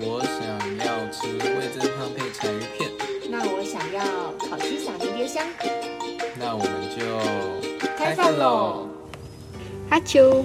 [0.00, 0.40] 我想
[0.78, 2.90] 要吃味增汤配柴鱼片，
[3.30, 4.02] 那我想要
[4.38, 5.46] 烤鸡撒迷迭香。
[6.36, 8.88] 那我们就开饭喽！
[9.88, 10.42] 哈啾，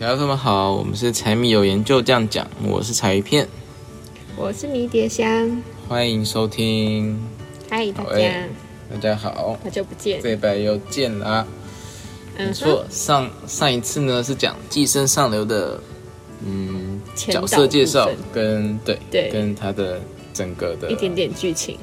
[0.00, 3.46] 大家们好，我们是柴米有研究这样讲，我是柴鱼片，
[4.36, 7.16] 我是迷迭香，欢迎收听。
[7.70, 8.44] 嗨，大家，喂
[8.90, 10.20] 大家好，好久不见。
[10.20, 11.46] 这一拜又见啦。
[12.36, 15.89] 没嗯错，上上一次呢是讲《寄生上流》的嗯
[17.14, 19.30] 角色介绍跟对对。
[19.30, 20.00] 跟他的
[20.32, 21.76] 整个的一点点剧情，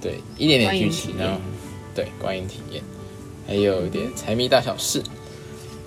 [0.00, 1.40] 对一点点剧情，然后
[1.94, 2.82] 对观影体验，
[3.46, 5.02] 还有一点财迷大小事。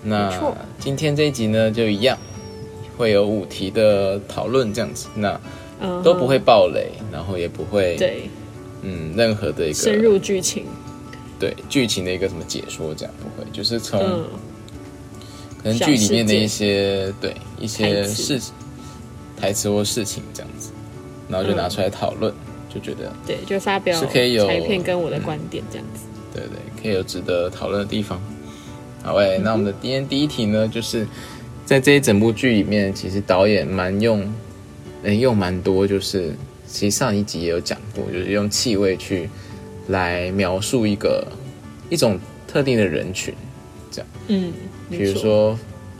[0.04, 0.32] 那
[0.80, 2.18] 今天这一集呢就一样，
[2.98, 5.40] 会有五题的讨论这样子，那
[5.80, 8.30] 嗯，都不会爆雷，然后也不会对。
[8.86, 10.66] 嗯任何的一个深入剧情，
[11.40, 14.26] 对剧情的一个什么解说，这样不会，就是从、嗯，
[15.64, 18.54] 可能剧里面的一些对一些事情、
[19.44, 20.72] 台词或事情这样子，
[21.28, 22.34] 然后就拿出来讨论，
[22.74, 26.06] 就觉得对，就发表是可以有裁片跟我的观点这样子。
[26.34, 28.22] 对对，可以有值得讨论的地方。
[29.04, 31.06] 好诶，那我们的今天第一题呢，就是
[31.66, 34.26] 在这一整部剧里面，其实导演蛮用，
[35.04, 36.34] 诶用蛮多，就是
[36.66, 39.30] 其实上一集也有讲过，就是用气味去
[39.90, 41.28] 来描述一个
[41.90, 43.34] 一种特定的人群，
[43.92, 44.54] 这样嗯，
[44.90, 45.60] 比，如说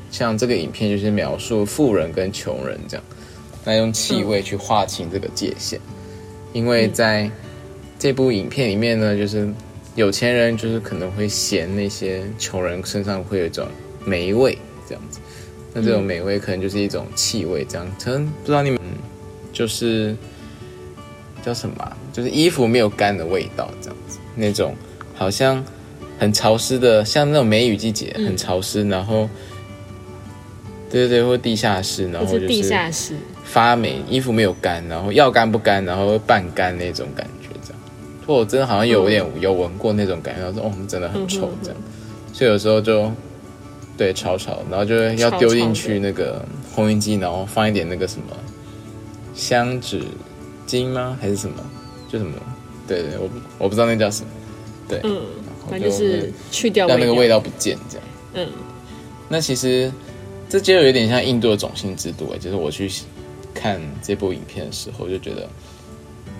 [0.10, 3.04] 像这个影片就是描述富人跟穷人这样，
[3.64, 5.80] 那用气味去划清这个界限，
[6.52, 7.30] 因为在
[7.98, 9.50] 这部影片里面呢，就是
[9.96, 13.68] 有钱人就是可能会嫌那些穷人身上会有一种
[14.06, 15.20] 霉味这样子，
[15.74, 18.80] 那这种霉味可能就是一种气味这样，可能不知道你们
[19.54, 20.16] 就是
[21.46, 24.76] 叫什么啊、就是衣服没有干的味道这样子，那种
[25.14, 25.64] 好像
[26.20, 29.30] 很潮湿的，像那种梅雨季节很潮湿，然后
[30.90, 33.16] 对对对，或地下室，然后就是地下室，
[33.54, 37.80] 发霉，衣服没有干，然后要干不干，然后半干那种感觉，这样。
[38.26, 41.80] 或我真的好像有点有闻过那种感觉，我说哦，真的很臭这样。
[42.34, 43.12] 所以有时候就
[43.96, 46.44] 对炒炒，然后就要丢进去那个
[46.76, 48.36] 烘衣机，然后放一点那个什么
[49.36, 50.02] 香纸
[50.68, 51.16] 巾吗？
[51.22, 51.58] 还是什么？
[52.12, 52.34] 就什么？
[52.88, 54.30] 对对，我不我不知道那叫什么，
[54.90, 58.08] 对嗯，然后反正就是去掉让那个味道，道不见这样。
[58.34, 58.48] 嗯，
[59.30, 59.92] 那其实
[60.50, 62.90] 这就有点像印度的种姓制度哎，就是我去
[63.64, 65.48] 看这部影片的时候就觉得，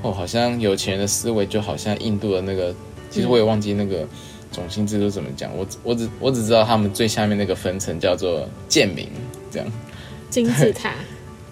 [0.02, 2.76] 哦，好像有钱人的思维就好像印度的那个，
[3.10, 4.06] 其实我也忘记那个
[4.52, 9.08] 种姓制度怎么讲，我只我只我只知道他们最下面那个分层叫做贱民，
[9.50, 9.68] 这样
[10.30, 10.96] 金字塔，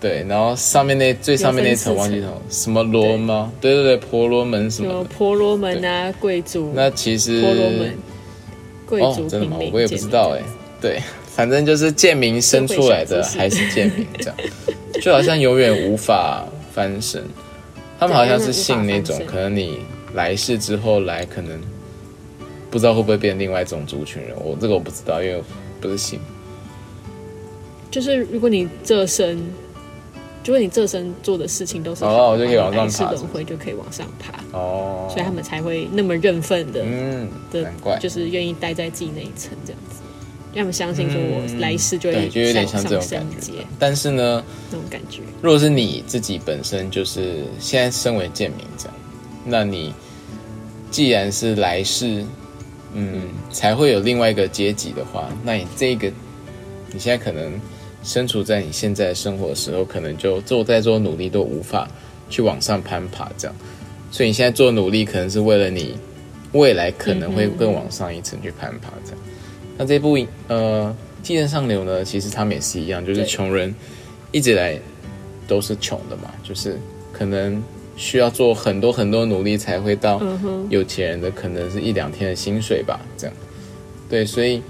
[0.02, 3.50] 对，然后上面那最上面那层忘记什么什么罗吗？
[3.62, 5.02] 对对对，婆罗门什什么。
[5.06, 7.98] 婆罗门啊，贵族，那其实婆罗门，
[8.86, 9.58] 贵哦族，真的吗？
[9.72, 10.42] 我也不知道哎、
[10.82, 11.00] 对，
[11.34, 14.36] 反正就是贱民生出来的还是贱民这样，
[15.00, 17.24] 就好像永远无法翻身。
[18.00, 19.80] 他们好像是信那种，可能你
[20.16, 21.62] 来世之后来，可能
[22.72, 24.36] 不知道会不会变另外一种族群人。
[24.44, 25.42] 我这个我不知道，因为
[25.80, 26.20] 不是信。
[27.92, 29.38] 就是如果你这生，
[30.46, 40.01] 如果你这生做的事情都是哦好的就可以往上爬轮回就可以往上爬，哦，所以他们才会那么认份的嗯，的难怪，就是愿意待在自己那一层这样子，
[40.54, 43.54] 让他们相信说我来世就嗯对，会就有点像这种感觉。
[43.80, 45.22] 但是呢，那种感觉。
[45.42, 48.94] 如果是你自己本身就是现在身为贱民这样，
[49.46, 49.94] 那你
[50.90, 52.26] 既然是来世，
[52.94, 56.12] 嗯，才会有另外一个阶级的话，那你这个
[56.92, 57.54] 你现在可能
[58.04, 61.88] 身处在你现在生活的时候，可能就做再做努力都无法
[62.30, 63.56] 去往上攀爬这样，
[64.12, 65.96] 所以你现在做努力可能是为了你
[66.52, 69.21] 未来可能会更往上一层去攀爬这样。
[69.82, 70.16] 那这部
[70.48, 73.74] 呃《寄生上流》呢，其实他们也是一样，就是穷人
[74.32, 74.80] 一直来
[75.48, 76.78] 都是穷的嘛，就是
[77.12, 77.60] 可能
[77.96, 80.22] 需要做很多很多努力才会到
[80.70, 83.36] 有钱人的，可能是一两天的薪水吧，这样。
[84.08, 84.62] 对，所以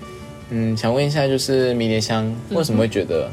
[0.50, 3.30] 嗯，想问一下，就是迷迭香为什么会觉得，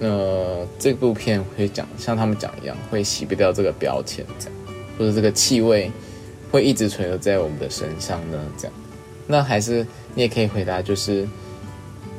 [0.00, 4.54] 呃，这部片会讲像他们讲一样，会洗不掉这个标签，这样，
[4.98, 5.90] 或者这个气味
[6.50, 8.42] 会一直存留在我们的身上呢？
[8.56, 8.72] 这样，
[9.28, 11.28] 那还是你也可以回答，就是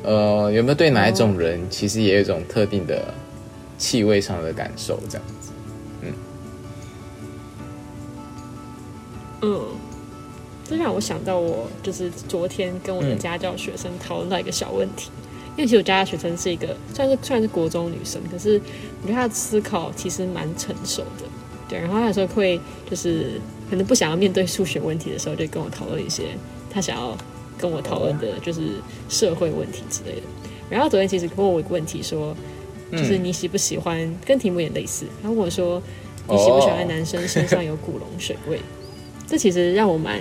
[0.02, 3.12] 呃，有没有对哪一种人其实也有一种特定的
[3.76, 4.98] 气味上的感受？
[5.08, 5.50] 这样子，
[6.00, 6.12] 嗯。
[9.42, 9.60] 嗯，
[10.64, 15.10] 这让我想到我就是昨天跟我的家教学生讨论到一个小问题，
[15.56, 18.60] 因为其实我家教学生是一个算是算是国中女生，可是
[19.02, 21.24] 我觉得她的思考其实蛮成熟的，
[21.68, 26.36] 对，然后她有时候会就是可能不想要面对数学问题的时候，就跟我讨论一些
[26.70, 27.16] 他想要
[27.58, 28.60] 跟我讨论的就是
[29.08, 30.22] 社会问题之类的。
[30.70, 32.34] 然后昨天其实问我一个问题说，
[32.92, 35.04] 就是你喜不喜欢，跟题目也类似。
[35.22, 35.82] 他问我说，
[36.28, 38.60] 你喜不喜欢男生身上有古龙水味？
[39.26, 40.18] 这其实让我蛮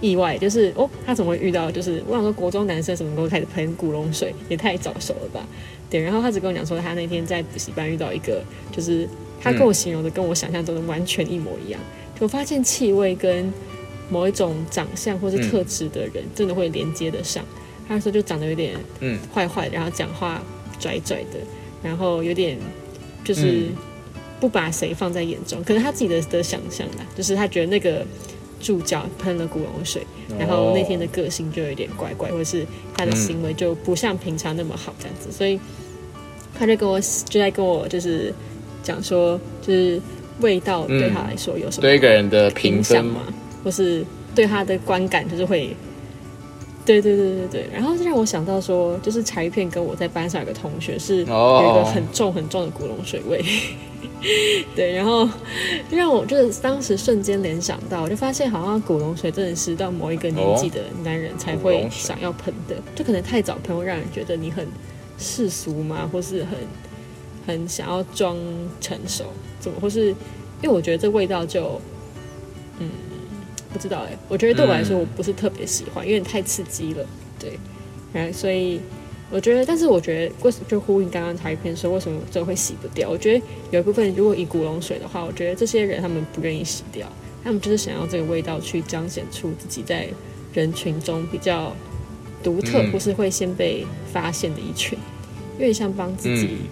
[0.00, 1.70] 意外，就是哦，他怎么会遇到？
[1.70, 5.44] 就是我想说，国中男生什么时候开始喷古龙水，也太早熟了吧？
[5.90, 9.08] 对，然后他只跟我讲说，他那天在补习班遇到一个，就是
[9.40, 11.80] 他跟我形容的跟我想象中的完全一模一样。
[12.20, 13.52] 我发现气味跟
[14.10, 17.44] 某一种长相或是特质的人，真的会连接得上。
[17.86, 19.18] 他说就长得有点嗯。
[19.34, 20.42] 坏坏，然后讲话
[20.78, 21.38] 拽拽的，
[21.82, 22.58] 然后有点
[23.24, 23.68] 就是
[24.38, 28.06] 不把谁放在眼中，可能他自己的的想象啦，就是他觉得那个
[28.60, 30.02] 助教喷了古龙水，
[30.38, 35.58] 然后那天的个性就有点怪怪，或者是他的行为就不像平常那么好这样子，所以
[36.58, 38.32] 他就跟我就在跟我就是
[38.82, 40.00] 讲说，就是
[40.40, 42.78] 味道对他来说有什么对一个人的评分。
[42.78, 43.22] 影响嘛，
[43.64, 45.76] 或是对他的观感就是会。
[46.86, 53.44] 对对对对对，然后就让我想到说，就是柴鱼片跟我在班上有个同学是有一个哦很重很重的古龙水味，
[54.74, 55.28] 对，然后
[55.90, 64.66] 让我就是当时瞬间联想到，我就发现好像古龙水真的是到某一个年纪的男人才会想要喷的，就可能太早喷会让人觉得你很
[65.18, 66.56] 世俗嘛，或是很
[67.46, 68.34] 很想要装
[68.80, 69.24] 成熟，
[69.60, 70.14] 怎么或是因
[70.62, 71.78] 为我觉得这味道就
[72.78, 72.88] 嗯
[73.72, 77.06] 不知道哎、我觉得对我来说嗯我不是特别喜欢，因为太刺激了，
[77.38, 77.58] 对，
[78.12, 78.80] 然后所以。
[79.30, 83.10] 我觉得，但是我觉得，为什就呼应刚刚台片说，为什么这会洗不掉？
[83.10, 87.06] 我觉得有一部分，如果以古龙水的话，我觉得这些人他们不愿意洗掉，
[87.44, 90.08] 他们就是想要这个味道去彰显出自己在
[90.54, 91.76] 人群中比较
[92.42, 94.98] 独特，嗯或是会先被发现的一群，
[95.58, 96.68] 有点像帮自己嗯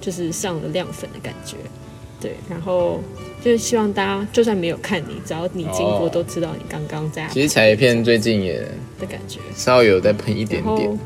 [0.00, 1.56] 就是上了亮粉的感觉。
[2.26, 3.00] 对，然后
[3.40, 8.58] 就是希望大家就算没有看你，只要你经过哦都知道你刚刚在其实彩片最近也
[8.98, 9.38] 的感觉。
[9.54, 10.98] 稍微有在喷一点点，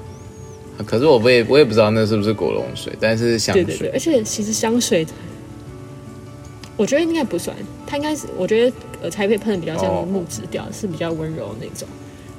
[0.87, 5.07] 可是我也我也不知道那是不是果龙水，但是香对对对，水而且其实香水，
[6.79, 7.55] 我觉得应该不算，
[7.87, 11.87] 它应该是我觉得呃彩配喷的比较像木质调，是比较温柔那种。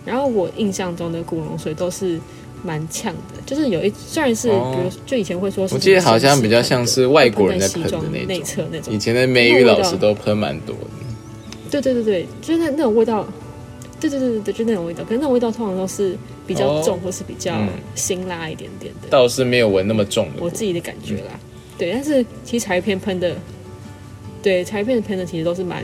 [0.03, 2.19] 然后我印象中的古龙水都是
[2.63, 10.81] 蛮呛的，就是有一虽然是、哦比如就以前会说是我记得好像比较像是外国人的那种内侧那种以，前的美语老师都喷蛮多的。
[11.71, 13.25] 对对对对，就是那那种味道，
[13.99, 15.03] 对对对对对，就那种味道。
[15.03, 19.07] 可是那种味道通常都是比较哦重，或是比较嗯辛辣一点点的。
[19.09, 20.41] 倒是没有闻那么重的。
[20.41, 21.39] 我自己的感觉啦。
[21.77, 23.35] 对，但是其实柴片喷的，
[24.43, 25.83] 对柴片喷的其实都是蛮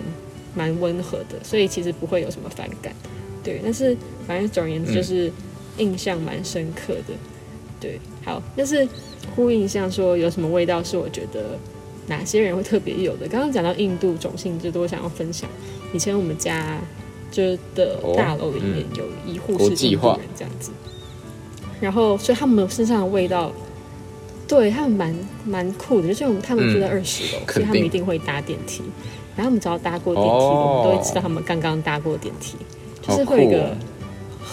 [0.53, 2.93] 蛮温和的，所以其实不会有什么反感。
[3.43, 3.95] 对，但是
[4.27, 5.31] 反正总而言之就是
[5.77, 7.13] 印象蛮深刻的。
[7.79, 8.87] 对，好，但是
[9.35, 11.57] 呼应一下说有什么味道是我觉得
[12.07, 13.27] 哪些人会特别有的。
[13.27, 15.49] 刚刚讲到印度种姓制度，我想要分享
[15.93, 16.79] 以前我们家
[17.31, 20.71] 就是的哦大楼里面嗯有一户是印度人这样子，
[21.79, 23.51] 然后所以他们身上的味道。
[24.49, 28.81] 对他们蛮蛮酷的，就是我们他们住在嗯二十楼，所以他们一定会搭电梯。
[29.35, 32.55] 然后我们只要搭过电梯，哦我们都会知道他们刚刚搭过电梯，
[33.01, 33.75] 就是会有一个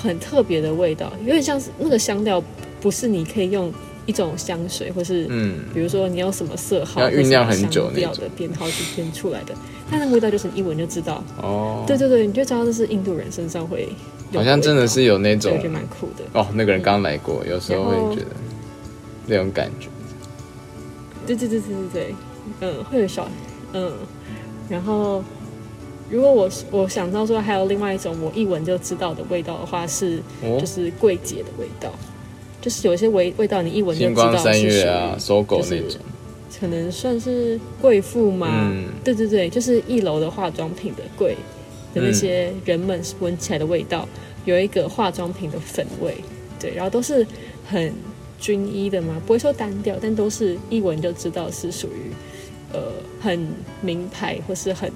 [0.03, 2.43] 很特别的味道，有点像是那个香料，
[2.81, 3.73] 不是你可以用
[4.07, 9.55] 一种香水，或是嗯，比如说你用什么色号，要酝酿很久那的编号去编出来的，
[9.91, 13.89] 但那个味道就是你一闻就知道，哦，对对对，你就知道这是印度人身上会
[14.33, 16.25] 有好像真的是有那种觉得蛮酷的。
[16.33, 18.29] 哦，那个人刚来过，有时候会觉得
[19.27, 19.89] 那种感觉。
[21.27, 22.15] 对对对对对对，
[22.61, 23.27] 嗯，会有小
[23.73, 23.91] 嗯，
[24.69, 25.25] 然后
[26.11, 30.59] 如果我我想到说还有另外一种我一闻就知道的味道的话是，哦？
[30.61, 31.91] 就是柜姐的味道，
[32.61, 36.01] 就是有一些味味道你一闻就知道三是月啊，属于搜狗是那种，
[36.61, 38.71] 可能算是贵妇嘛？
[38.73, 38.85] 嗯。
[39.03, 41.37] 对对对，就是一楼的化妆品的柜
[41.95, 44.09] 的那些人们闻起来的味道，
[44.45, 46.15] 有一个化妆品的粉味，
[46.61, 47.27] 对，然后都是
[47.67, 47.93] 很
[48.39, 52.13] 均一的嘛，不会说单调，但都是一闻就知道是属于
[52.73, 52.81] 呃
[53.21, 53.47] 很
[53.81, 54.91] 名牌或是很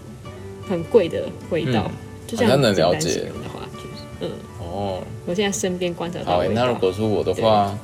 [0.69, 1.95] 很贵的味道，嗯。
[2.27, 3.21] 就这样好像能了解。
[3.21, 7.75] 的话，就是嗯，哦，我现在身边观察到好那如果说我的话，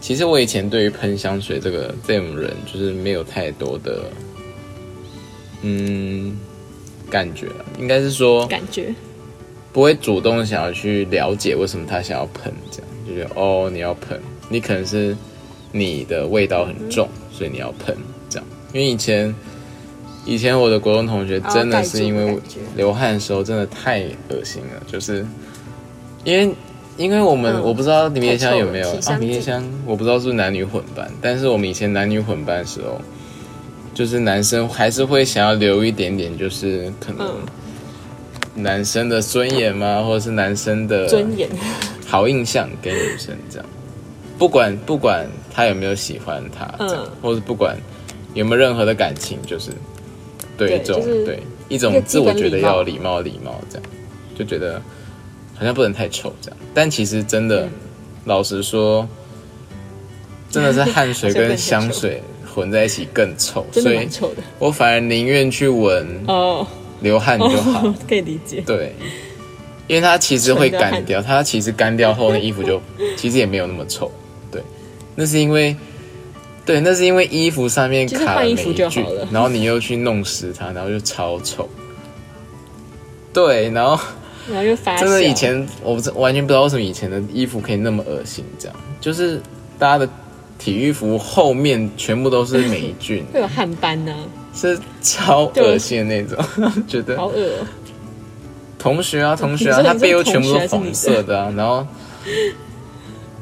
[0.00, 4.02] 其实我以前对于喷香水这个这种人，就是没有太多的
[5.62, 6.36] 嗯
[7.08, 8.92] 感觉了，应该是说感觉。
[9.72, 15.16] 不会主动想要去了解为什么他想要喷，这样就觉得哦你要喷，你可能是
[15.70, 17.96] 你的味道很重，所以你要喷
[18.28, 18.46] 这样。
[18.72, 19.32] 因为以前
[20.24, 22.38] 以前我的国中同学真的是因为
[22.76, 25.26] 流汗的时候真的太恶心了，就是
[26.24, 26.54] 因为
[26.96, 27.62] 因为我们、嗯。
[27.62, 33.00] 我不知道迷迭香有没有啊太臭了体香剂迷迭香我不知道是不是男女混班，但是我们以前男女混班的时候，
[33.94, 37.34] 就是男生还是会想要留一点点，就是可能嗯。
[38.54, 41.48] 男生的尊严吗，或者是男生的尊严，
[42.06, 43.66] 好印象给女生这样。
[44.38, 47.10] 不管不管他有没有喜欢他，这样，嗯。
[47.22, 47.76] 或者不管
[48.34, 49.70] 有没有任何的感情，就是
[50.66, 53.88] 对对一种、就是对一种自我觉得要礼貌礼貌这样，
[54.38, 54.80] 就觉得
[55.54, 56.58] 好像不能太臭这样。
[56.74, 57.70] 但其实真的，嗯
[58.24, 59.08] 老实说，
[60.48, 62.22] 真的是汗水跟香水
[62.54, 64.08] 混在一起更臭，所以
[64.60, 66.64] 我反而宁愿去闻哦，
[67.00, 67.88] 流汗就好。
[67.88, 68.62] 哦， 可以理解。
[68.64, 68.94] 对，
[69.88, 72.80] 因为它其实会干掉，它其实干掉后那衣服就
[73.16, 74.08] 其实也没有那么臭。
[74.52, 74.62] 对，
[75.16, 75.74] 那是因为，
[76.64, 81.68] 对，那是因为衣服上面卡了霉菌然后你又去弄湿它，然后就超臭。
[83.32, 83.98] 对，然后
[84.48, 88.76] 然后就发酵，真的以前我完全不知道为什么以前的衣服可以那么恶心，这样。
[89.00, 89.40] 就是
[89.78, 90.08] 大家的
[90.58, 94.14] 体育服后面全部都是霉菌， 会有汗斑呢，
[94.54, 96.38] 是超恶心的那种，
[96.86, 97.16] 觉得。
[97.16, 97.66] 好恶哦。
[98.78, 101.84] 同学啊，同学啊，他背后全部都黄色的啊，然后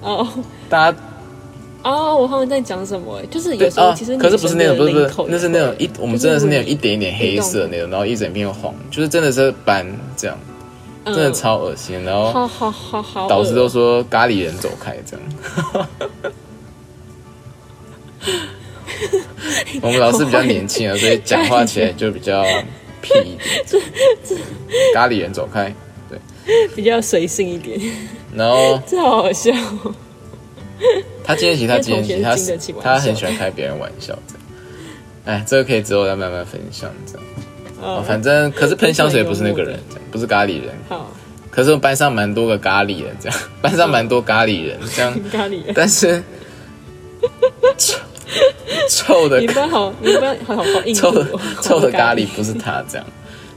[0.01, 0.27] 哦。
[0.71, 0.99] 大家
[1.83, 3.27] 哦，我好像在讲什么欸？
[3.27, 10.39] 就是有时候其实，可是不是那种，不是不是那是那种一，我们真的是那种一点一点黑色那种，然后一整片黄，就是真的是斑这样，
[11.05, 12.03] 嗯真的超恶心。
[12.05, 15.87] 然后好好好好，导师都说咖喱人走开这样。
[19.81, 22.45] 我们老师比较年轻啊，所以讲话起来就比较
[23.01, 23.39] 屁一点。
[24.93, 25.75] 咖喱人走开，
[26.11, 26.19] 对
[26.77, 27.81] 比较随性一点，
[28.35, 29.51] 然后这好好笑
[29.83, 29.95] 哦。
[31.25, 34.43] 他今天起，他今天起，他他很喜欢开别人玩笑这样。
[35.27, 37.23] 哎，这个可以之后再慢慢分享这样。
[37.83, 40.75] 哦，哦，反正可是喷香水不是那个人，这样不是咖喱人。
[40.89, 41.11] 好，
[41.51, 46.23] 可是我班上蛮多个咖喱人，这样 班上蛮多咖喱人，这样，咖喱人，但是
[47.77, 47.99] 臭
[48.89, 50.15] 臭的你们班好，你
[50.47, 51.27] 好好好硬臭的
[51.63, 53.07] 臭的咖喱不是他这样，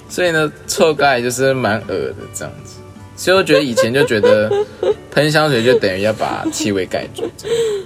[0.10, 2.80] 所以呢，臭咖喱就是蛮恶的这样子。
[3.24, 4.52] 所以我觉得以前就觉得
[5.10, 7.24] 喷香水就等于要把气味盖住，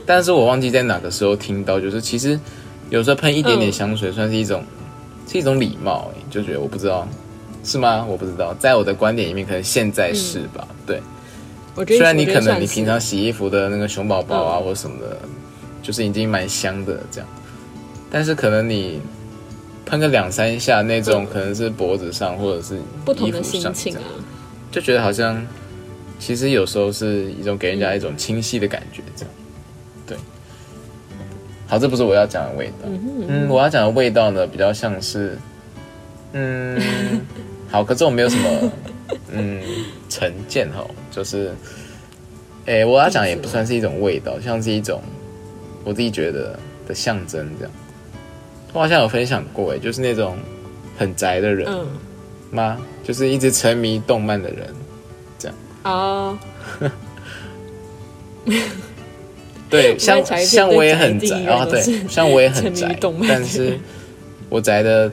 [0.04, 2.40] 但是我忘记在哪个时候听到，就是其实
[2.90, 4.64] 有时候喷一点点香水算是一种、
[5.32, 7.08] 是一种礼貌、欸，就觉得我不知道。
[7.64, 8.04] 是吗？
[8.10, 10.68] 我不知道，在我的观点里面，可能现在是吧？
[10.88, 11.00] 对，
[11.76, 14.64] 我觉得虽然你可能你平常洗衣服的那个熊宝宝啊嗯。
[14.64, 15.20] 或什么的，
[15.84, 17.30] 就是已经蛮香的这样，
[18.10, 19.02] 但是可能你
[19.86, 24.02] 喷个两三下那种，可能是脖子上或者是不同的衣服上心情啊
[24.72, 25.46] 就觉得好像
[26.20, 29.34] 其实有时候是一种给人家一种清晰的感觉，这样。
[30.06, 30.18] 对，
[31.68, 32.88] 好，这不是我要讲的味道。
[33.28, 35.38] 嗯，我要讲的味道呢，比较像是，
[36.34, 36.82] 嗯，
[37.70, 38.72] 好，可是我没有什么，
[39.32, 39.62] 嗯，
[40.10, 41.54] 成见哈，就是，
[42.66, 45.02] 诶、我要讲也不算是一种味道，像是一种
[45.84, 46.58] 我自己觉得
[46.88, 47.74] 的象征这样。
[48.74, 50.38] 我好像有分享过，哎，就是那种
[50.98, 51.88] 很宅的人嗯，
[52.52, 52.78] 吗？
[53.04, 54.68] 就是一直沉迷动漫的人。
[55.40, 56.38] 这样 哦，
[59.70, 63.78] 对，像像我也很宅啊，对像我也很宅但是
[64.50, 65.12] 我宅的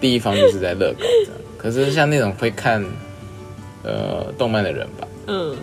[0.00, 1.40] 地方就是在乐高这样。
[1.58, 2.84] 可是像那种会看
[3.82, 5.56] 呃动漫的人吧，嗯，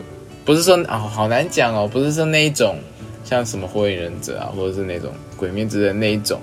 [0.45, 2.77] 不是说哦好难讲哦，不是说那一种
[3.23, 6.39] 像什么火影忍者啊，或者是那种鬼灭之刃那一种。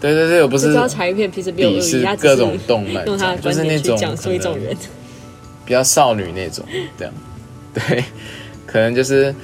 [0.00, 4.76] 对对对，我不就是知道柴鱼片其实没有恶鄙视意，他只各种动漫，用他的就观是那种点去讲述一种人，
[5.64, 6.64] 比较少女那种，
[6.96, 7.14] 这样，
[7.74, 8.04] 对，
[8.66, 9.34] 可能就是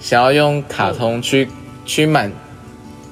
[0.00, 1.48] 想要用卡通去、
[1.84, 2.32] 去满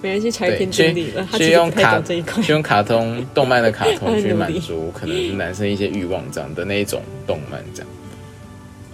[0.01, 2.25] 没关系，柴鱼对，片去了，他去用卡去。
[2.49, 7.89] 用卡通动漫的卡通 去满足可能是男生一些欲望这样的那一种动漫这样，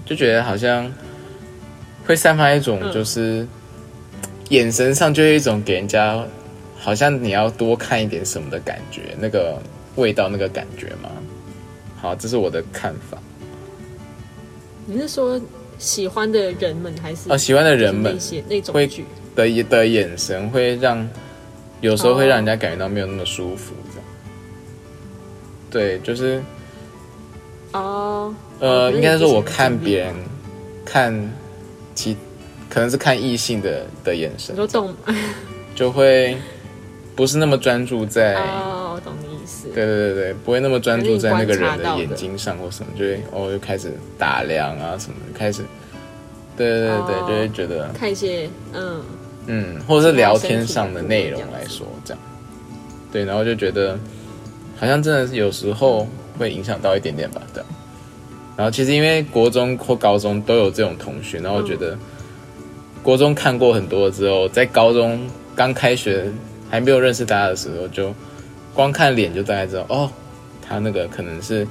[0.04, 0.92] 就觉得好像
[2.06, 2.92] 会散发一种嗯。
[2.92, 3.46] 就是、
[4.48, 6.22] 眼神上就有一种给人家
[6.78, 9.60] 好像你要多看一点什么的感觉，那个
[9.96, 11.10] 味道那个感觉吗？
[12.00, 13.18] 好，这是我的看法。
[14.86, 15.38] 你是说
[15.78, 18.74] 喜欢的人们还是啊，喜欢的人们那些那种？
[19.34, 21.08] 的的眼神会让
[21.80, 24.06] 有时候会哦让人家感觉到没有那么舒服，这样。
[25.70, 26.42] 对，就是
[27.72, 30.14] 哦，呃，哦应该是说我看别人
[30.84, 31.32] 看
[31.94, 32.16] 其
[32.70, 34.94] 可能是看异性的的眼神你，说动
[35.76, 36.36] 就会
[37.18, 39.66] 不是那么专注在，哦，我懂你意思。
[39.74, 45.64] 对对对对，不会那么专注在那个人的的眼睛上或什么，就会哦就开始打量啊什么的，开始，
[46.56, 49.02] 对对对对，哦就会觉得看一些嗯，
[49.48, 52.22] 嗯，或者是聊天上的内容来说，这样，
[53.10, 53.98] 对，然后就觉得
[54.76, 56.06] 好像真的是有时候
[56.38, 57.60] 会影响到一点点吧，对。
[58.56, 61.98] 然后其实因为国中或高中都有这种同学，然后我觉得
[63.02, 65.20] 国中看过很多之后，在高中
[65.56, 66.30] 刚开学
[66.70, 68.14] 还没有认识大家的时候，就
[68.74, 70.10] 光看脸就大概知道哦，
[70.66, 71.66] 他那个可能是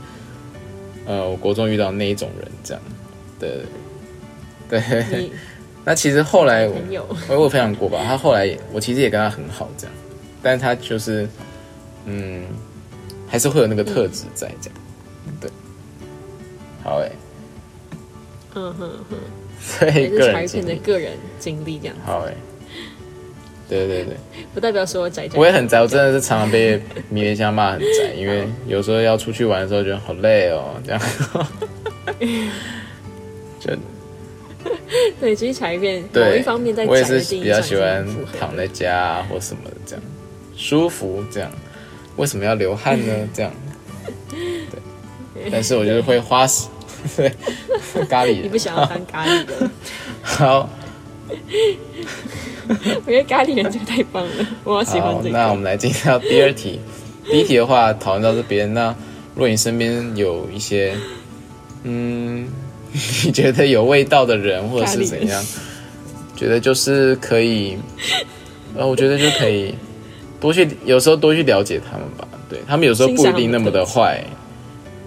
[1.05, 2.83] 呃我国中遇到那一种人这样，
[3.39, 3.49] 对
[4.69, 5.31] 对对。
[5.85, 6.75] 那其实后来我
[7.29, 9.95] 我有分享过吧，他后来也我其实也跟他很好这样，
[10.43, 11.25] 但是他就是
[12.05, 12.43] 嗯，
[13.25, 14.79] 还是会有那个特质在这样，
[15.39, 15.49] 对，
[16.83, 17.09] 好哎、
[18.55, 19.17] 嗯哼哼，
[19.79, 22.33] 对也是个柴鱼片的个人经历这样，好哎、
[23.69, 24.15] 对对对，
[24.53, 25.37] 不代表说宅宅。
[25.37, 31.01] 我也很宅，我真的是常常被迷恋香骂很宅，因为有时候要出去玩的时候觉得好累哦，这样，
[33.59, 33.75] 就
[35.19, 38.07] 对，其实柴鱼片某对一方面在我也宅的是比较定义上是喜欢
[38.39, 40.03] 躺在家啊或什么的这样，
[40.55, 41.51] 舒服这样。
[42.15, 43.13] 为什么要流汗呢？
[43.33, 43.51] 这样，
[44.29, 44.79] 对。
[45.51, 46.67] 但是我就是会花时，
[47.15, 47.31] 对，
[48.09, 48.43] 咖喱人。
[48.43, 49.69] 你不想要当咖喱的，
[50.23, 50.67] 好，
[53.05, 55.55] 我觉得咖喱人这个太棒了，我好喜欢好，这那我。
[55.55, 56.79] 们来进行到第二题。
[57.29, 58.89] 第一题的话，讨论到这边，那
[59.35, 60.95] 如果你身边有一些，
[61.83, 62.47] 嗯，
[63.25, 65.43] 你觉得有味道的人，或者是怎样，
[66.35, 67.77] 觉得就是可以，
[68.75, 69.75] 呃，我觉得就可以
[70.39, 72.27] 多去，有时候多去了解他们吧。
[72.49, 74.23] 对他们有时候不一定那么的坏，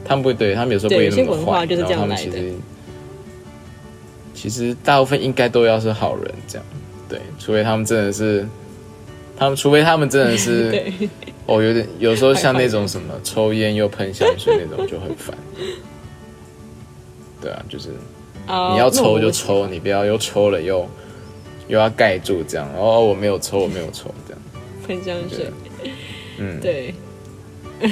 [0.04, 2.52] 他们不对，他们有时候不一定那么坏，然后他们其实
[4.34, 6.66] 其实大部分应该都要是好人，这样
[7.10, 8.46] 对，除非他们真的是。
[9.36, 10.92] 他们除非他们真的是 对，
[11.46, 15.34] 哦，有点有时候像那种什么抽烟又喷香水那种就很烦。
[17.40, 17.88] 对啊，就是
[18.46, 20.86] 啊你要抽就抽，你不要又抽了又
[21.68, 22.68] 又要盖住这样。
[22.76, 24.42] 哦，我没有抽，我没有抽这样。
[24.86, 25.50] 喷香水，
[26.36, 26.94] 嗯，对，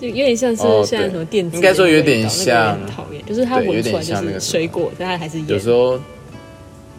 [0.00, 5.70] 就有点像是哦现在什么电子，应该说有点那个像讨厌，就是它闻出来就点像那个什么是水果，但它还是烟有时。
[5.70, 5.96] 候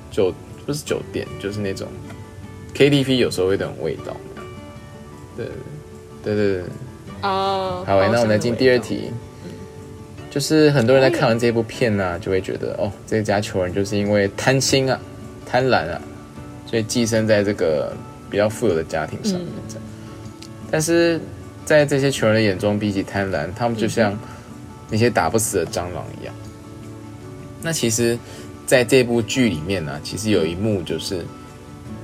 [0.09, 0.33] 酒
[0.65, 1.87] 不是酒店，就是那种
[2.73, 4.15] KTV 有时候会有点味道。
[5.37, 5.45] 对
[6.23, 6.63] 对对对。
[7.21, 8.79] 哦，好，那我们来进第二。
[8.79, 9.11] 题，
[10.29, 14.99] 就是很多人在看完这部片呢、就会觉得哦，这家球人就是因为贪心啊、
[15.45, 16.01] 贪婪啊，
[16.67, 17.95] 所以寄生在这个
[18.29, 19.83] 比较富有的家庭上面嗯这样。
[20.69, 21.19] 但是
[21.63, 24.17] 在这些球人的眼中，比起贪婪，他们就像
[24.89, 26.33] 那些打不死的蟑螂一样。
[27.61, 28.17] 那其实，
[28.65, 31.23] 在这部剧里面呢、其实有一幕就是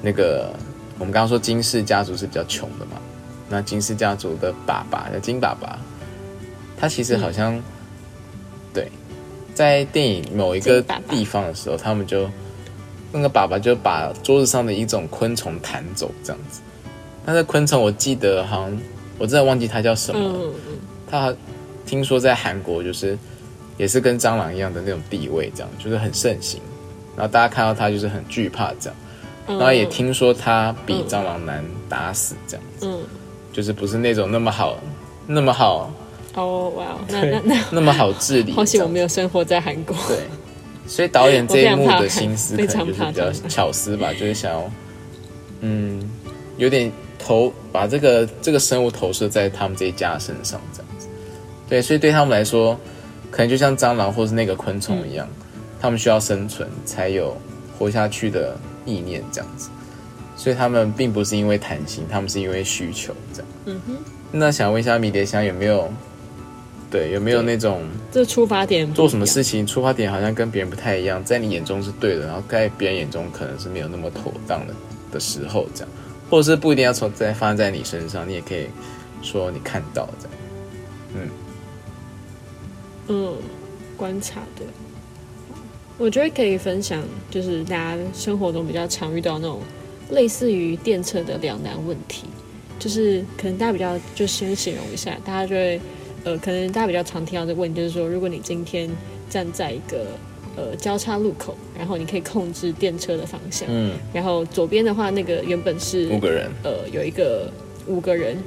[0.01, 0.53] 那个
[0.99, 3.01] 我们刚刚说金氏家族是比较穷的嘛，
[3.49, 5.79] 那金氏家族的爸爸叫金爸爸，
[6.77, 7.59] 他其实好像、
[8.73, 8.87] 对，
[9.53, 12.29] 在电影某一个地方的时候，他们就
[13.11, 16.61] 那个爸爸就把桌子上的一种昆虫弹走，这样子。
[17.25, 18.79] 那这昆虫我记得好像
[19.17, 20.79] 我真的忘记它叫什么了，嗯，嗯。
[21.09, 21.33] 它
[21.85, 23.17] 听说在韩国就是
[23.81, 26.61] 也是跟蟑螂一样的那种地位，这样就是很盛行。
[27.17, 28.95] 然后大家看到它就是很惧怕这样，
[29.47, 32.99] 嗯然后也听说它比蟑螂难打死这样子，嗯，
[33.51, 34.77] 就是不是那种那么好
[35.25, 35.91] 那么好
[36.35, 38.51] 哦，哇哦，那那那那么好治理。
[38.51, 39.95] 好险我没有有生活在韩国。
[40.07, 40.17] 对，
[40.85, 44.71] 所以导演这一幕的心思可能就是比较巧思吧，就是想要
[45.61, 46.07] 嗯
[46.57, 51.07] 有点投把这个这个生物投射在他们这一家身上这样子。
[51.67, 52.79] 对，所以对他们来说，
[53.31, 55.27] 可能就像蟑螂或是那个昆虫一样，
[55.79, 57.35] 他们需要生存才有
[57.79, 59.69] 活下去的意念这样子。
[60.35, 63.47] 所以他们并不是因为贪心，他们是因为需求这样。
[63.65, 63.95] 嗯哼，
[64.31, 65.91] 那想问一下迷迭香有没有
[66.89, 69.23] 对有没有那种这出发点做什么？
[69.25, 74.73] 事情出发点好像跟别人不太一样，在你眼中是对的，然后在别人眼中可能是没有那么妥当的
[75.11, 75.89] 的时候，这样，
[76.29, 78.67] 或者是不一定要从在发生在你身上，你也可以
[79.21, 80.37] 说你看到这样。
[81.13, 81.29] 嗯，
[83.97, 84.65] 观察的，
[85.97, 89.59] 我觉得可以分享，就是大家生活中比较常遇到那种
[90.09, 92.25] 类似于电车的两难问题，
[92.79, 95.79] 就是可能大家比较就先形容一下，大家就会
[96.23, 98.89] 呃，可能大家比较常听到这个问题，就是说，如果你今天
[99.29, 100.05] 站在一个
[100.55, 107.51] 呃交叉路口，然后你可以控制电车的方向，嗯，然后左边的话，那个原本是五个人，呃有一个
[107.87, 108.37] 五个人，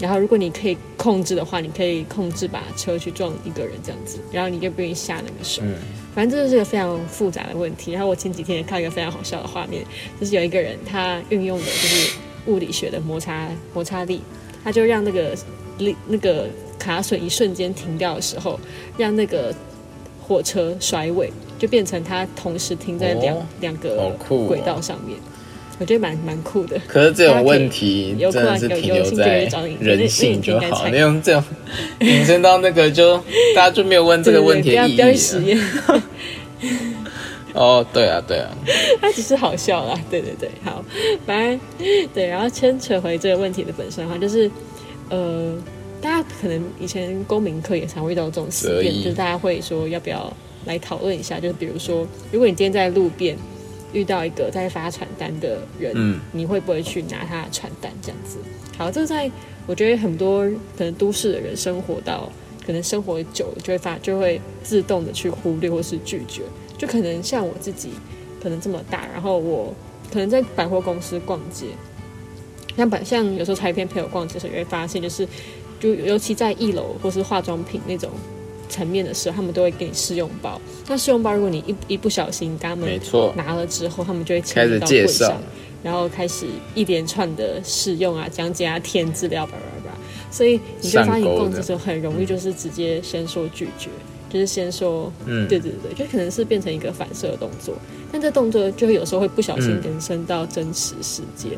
[0.00, 5.62] 然后如果你可以控制的话，你可以控制把车去撞一个人这样子，然后你就不愿意下那个手。
[5.64, 5.74] 嗯
[6.14, 7.90] 反正这是个非常复杂的问题。
[7.90, 9.84] 然后我前几天也看到一个非常好笑的画面，
[10.20, 14.20] 就是有一个人他运用的就是物理学的摩擦摩擦力，
[14.62, 15.36] 他就让那个
[15.78, 16.46] 力那个
[16.78, 18.60] 卡榫一瞬间停掉的时候，
[18.96, 19.52] 让那个
[20.22, 25.18] 火车甩尾，就变成它同时停在两、哦两个轨道上面。
[25.78, 26.80] 我觉得蛮蛮酷的。
[26.86, 31.42] 可是这种问题有真的是有停留在就找你人性就好，那种这种
[32.00, 33.16] 引申到那个就
[33.54, 36.02] 大家就没有问这个问题的意义了。
[37.54, 38.50] 哦，对啊，对啊，
[39.00, 39.96] 他只是好笑啦。
[40.10, 40.84] 对对对，好，
[41.24, 41.60] 反正
[42.12, 44.50] 对，然后牵扯回这个问题的本身的话，就是
[45.08, 45.54] 呃，
[46.00, 50.32] 大家可能以前公民课也常会遇到这种实验，就是大家会说要不要
[50.64, 53.36] 来讨论一下，就是比如说，如果你今天在路边，
[53.94, 58.36] 遇到一个在发传单的人，嗯你会不会去拿他的传单这样子？
[58.76, 59.30] 好，这在
[59.66, 60.44] 我觉得很多
[60.76, 62.30] 可能都市的人生活到
[62.66, 66.42] 可能生活久了，就会发就会自动的去忽略或是拒绝。
[66.76, 67.90] 就可能像我自己，
[68.42, 69.72] 可能这么大，然后我
[70.12, 71.66] 可能在百货公司逛街，
[72.76, 75.26] 像百像有时候柴片陪我逛街的时候，也会发现就是，
[75.78, 78.10] 就尤其在一楼或是化妆品那种
[78.68, 80.60] 层面的时候，他们都会给你试用包。
[80.88, 85.42] 那试用包，如果你一一不小心他们没错，拿了之后，他们就会请开始介绍柜上，
[85.82, 89.96] 然后开始一连串的试用啊、讲解啊、填资料，叭叭叭。
[90.30, 93.88] 所以你就发现，逛的时候很容易就是直接先说拒绝，
[94.28, 97.74] 就是先说，嗯，对对对，就可能是变成一个反射的动作。
[98.10, 101.50] 但这动作就会有时候会不小心嗯延伸到真实世界。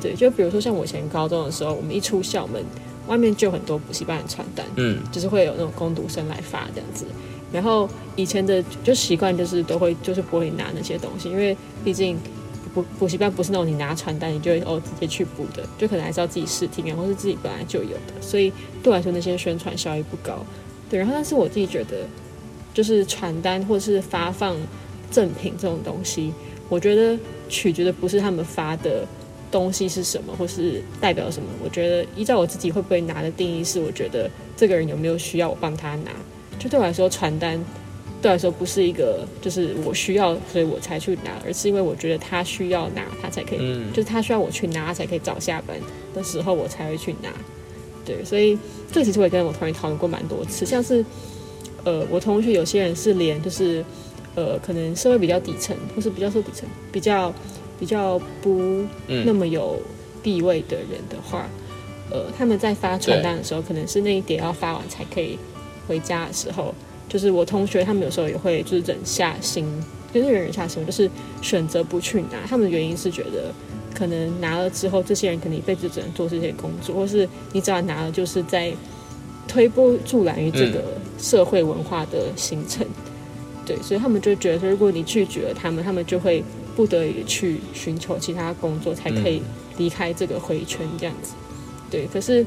[0.00, 2.62] 对，就比如说像我以前高中的时候，我们一出校门，
[3.06, 7.04] 外面就很多补习班的传单，嗯，就是会有那种工读生来发这样子。
[7.52, 12.16] 然后以前的就习惯就是都会就是不会拿那些东西，因为毕竟
[12.72, 18.50] 补补习班不是那种你拿传单你就会哦直接去补的，就可能还是要自己试听啊，或是自己本来就有的，所以
[18.82, 20.44] 对我来说那些宣传效益不高。
[20.88, 22.06] 对，然后但是我自己觉得，
[22.72, 24.56] 就是传单或是发放
[25.10, 26.32] 赠品这种东西，
[26.70, 27.18] 我觉得
[27.50, 29.06] 取决的不是他们发的
[29.52, 31.48] 东西是什么，或是代表什么。
[31.62, 36.10] 我觉得依照我自己会不会拿的定义是，我觉得这个人有没有需要我帮他拿。
[36.58, 37.62] 就对我来说，传单
[38.20, 45.76] 对我来说不是一个就是我需要，所以我才去拿，而是因为我觉得他需要拿，他才可以，嗯就是他需要我去拿，他才可以早下班
[46.14, 47.28] 的时候我才会去拿。
[48.04, 48.58] 对，所以
[48.90, 51.04] 这个其实我也跟我同学讨论过蛮多次，像是
[51.84, 53.84] 呃，我同学有些人是连就是
[54.34, 57.32] 呃，可能社会比较底层，或是比较说底层，比较
[57.82, 59.76] 比较不嗯那么有
[60.22, 61.48] 地位的人的话，
[62.12, 65.36] 呃，他们在发传单的时候，可能是那一叠要发完才可以
[65.88, 66.72] 回家的时候，
[67.08, 69.66] 就是我同学他们有时候也会就是忍下心，
[70.14, 71.10] 就是忍下心，就是
[71.42, 72.46] 选择不去拿。
[72.48, 73.52] 他们的原因是觉得，
[73.92, 78.72] 可能拿了之后，这些人可能一辈子只能做这些工作，或是你只要拿了，就是在
[79.48, 80.84] 推波助澜于这个
[81.18, 82.86] 社会文化的形成。
[83.66, 89.42] 对，所以他们就觉得说，如果你拒绝了他们，他们就会不得已去寻求其他工作，才可以
[89.78, 91.32] 离开这个回圈这样子。
[91.90, 92.44] 对，可是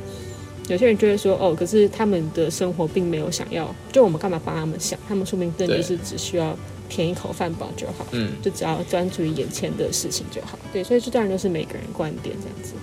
[0.68, 4.98] 有些人就会说，哦，可是他们的生活并没有想要，就我们干嘛帮他们想？
[5.08, 6.58] 他们说明真的就是只需要
[6.90, 10.58] 填一口饭饱就好，嗯，就只要专注于眼前的事情就好。
[10.74, 12.74] 对，所以这当然就是每个人观点这样子，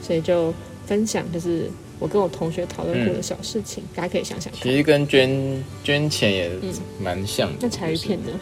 [0.00, 0.54] 所以就
[0.86, 4.62] 分享就是我跟我同学讨论过的小事情，大家可以想想看。
[4.62, 6.50] 其实跟捐捐钱也
[7.00, 7.58] 蛮像的。
[7.62, 8.32] 那柴鱼片呢？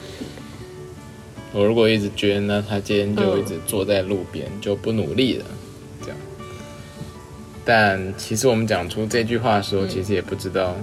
[1.53, 5.45] 我如果一直捐，那他今天就一直坐在路边，就不努力了，
[6.03, 6.17] 这样。
[7.65, 10.77] 但其实我们讲出这句话的时候，其实也不知道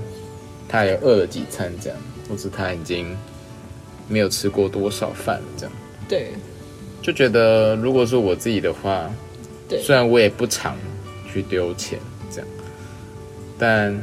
[0.68, 1.98] 他也饿了几餐，这样，
[2.30, 3.16] 或是他已经
[4.10, 5.72] 没有吃过多少饭了，这样。
[6.08, 6.32] 对
[7.02, 9.10] 就觉得如果是我自己的话，
[9.70, 10.76] 对虽然我也不常
[11.32, 11.98] 去丢钱
[12.30, 12.48] 这样，
[13.58, 14.02] 但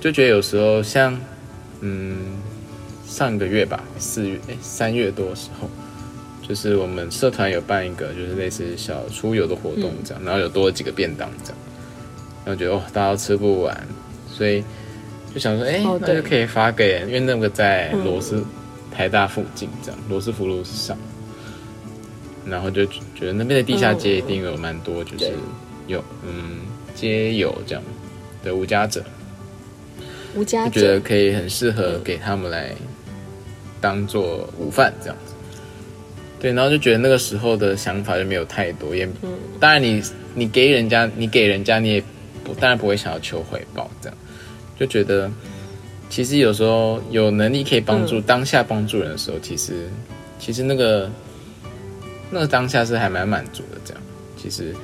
[0.00, 1.18] 就觉得有时候像
[1.80, 2.38] 嗯
[3.06, 5.68] 上个月吧，四月哎三月多的时候，
[6.46, 11.58] 就是我们社团有办一个就是类似小出游的活动这样，然后有多了几个便当这样，
[12.44, 13.86] 然后觉得哦大家都吃不完，
[14.28, 14.62] 所以
[15.32, 18.44] 就想说哎、哦对那就可以发给，因为那个在嗯罗斯、
[18.90, 20.96] 台大附近这样，罗斯福路上。
[22.44, 25.30] 然后就觉得那边的地下街一定有蛮多，就是
[25.86, 27.82] 有嗯街友这样
[28.42, 29.00] 的无家者，
[30.34, 32.74] 无家就觉得者，可以很适合给他们来
[33.80, 35.31] 当做午饭这样子。
[36.42, 39.08] 对，然后就觉得那个时候的想法就没有太多，也
[39.60, 40.02] 当然你
[40.34, 42.02] 你给人家你给人家你也
[42.42, 44.18] 不当然不会想要求回报，这样。
[44.76, 45.30] 就觉得
[46.10, 49.88] 其实有时候有能力可以帮助、当下帮助人的时候，其实
[50.40, 51.08] 其实那个
[52.28, 53.80] 那个当下是还蛮满足的。
[53.84, 54.02] 这样，
[54.36, 54.74] 其实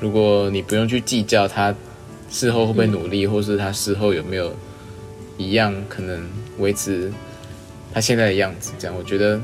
[0.00, 1.72] 如果你不用去计较他
[2.28, 4.52] 事后会不会努力，或是他事后有没有
[5.38, 7.12] 一样可能维持
[7.94, 9.40] 他现在的样子，这样我觉得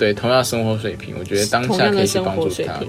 [0.00, 2.80] 对同样生活水平，我觉得当下可以去帮助他。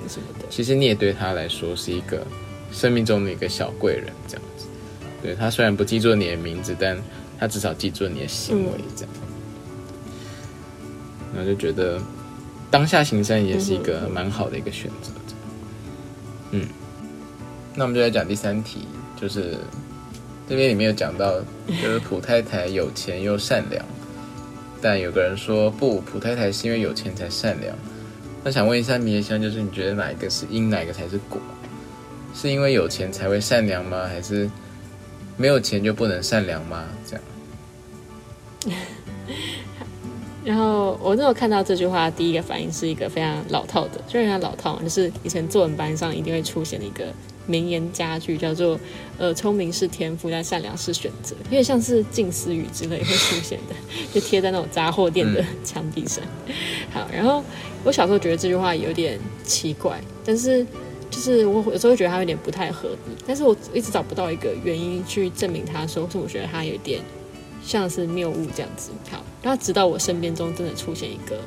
[0.50, 2.26] 其实你也对他来说是一个
[2.72, 4.66] 生命中的一个小贵人，这样子。
[5.22, 6.98] 对他虽然不记住你的名字，但
[7.38, 9.14] 他至少记住你的行为，这样。
[11.36, 12.00] 然后就觉得
[12.70, 15.12] 当下行善也是一个蛮好的一个选择。
[16.52, 16.66] 嗯，
[17.76, 18.88] 那我们就来讲第三题，
[19.20, 19.58] 就是
[20.48, 23.86] 这边里面有讲到，就是普太太有钱又善良，
[24.82, 27.76] 但有个人说不，普太太是因为有钱才善良。
[28.44, 31.40] 那想问一下米叶香，就是你觉得哪一个是因，哪个才是果？
[32.34, 34.08] 是因为有钱才会善良吗？
[34.08, 34.50] 还是
[35.38, 36.86] 没有钱就不能善良吗？
[37.06, 37.16] 这
[38.72, 38.78] 样，
[40.44, 47.06] 然后我那时候看到这句话，第一个反应是一个非常老套的，就是它老套，就是以前作文班上一定会出现的一个
[47.46, 48.80] 名言佳句，叫做
[49.20, 53.76] “呃，聪明是天赋，但善良是选择”，有点像是近似语之类会出现的，
[54.12, 56.24] 就贴在那种杂货店的墙壁上。
[56.92, 57.44] 好，然后
[57.84, 60.66] 我小时候觉得这句话有点奇怪，但是
[61.12, 67.00] 就是我有时候觉得它有点不太合理，但是我一直找不到一个原因去证明它，说是我觉得它有点。
[67.64, 71.40] 像是谬误这样子，好，然后直到我身边中真的出现一个，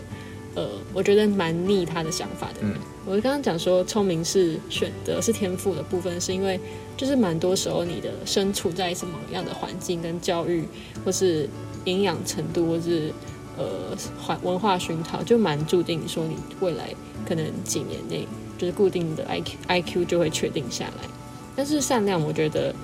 [0.54, 2.60] 呃，我觉得蛮逆他的想法的。
[2.60, 2.74] 嗯，
[3.04, 6.58] 我刚刚讲说聪明是选择是天赋的部分，是因为
[6.96, 10.64] 就是蛮多时候你的身处在什么样的环境跟教育，
[11.04, 11.48] 或是
[11.84, 13.12] 营养程度，或是
[13.58, 16.94] 呃环文化熏陶，就蛮注定说你未来
[17.28, 21.08] 可能几年内就是固定的 I Q I Q 就会确定下来。
[21.56, 22.74] 但是善良，我觉得，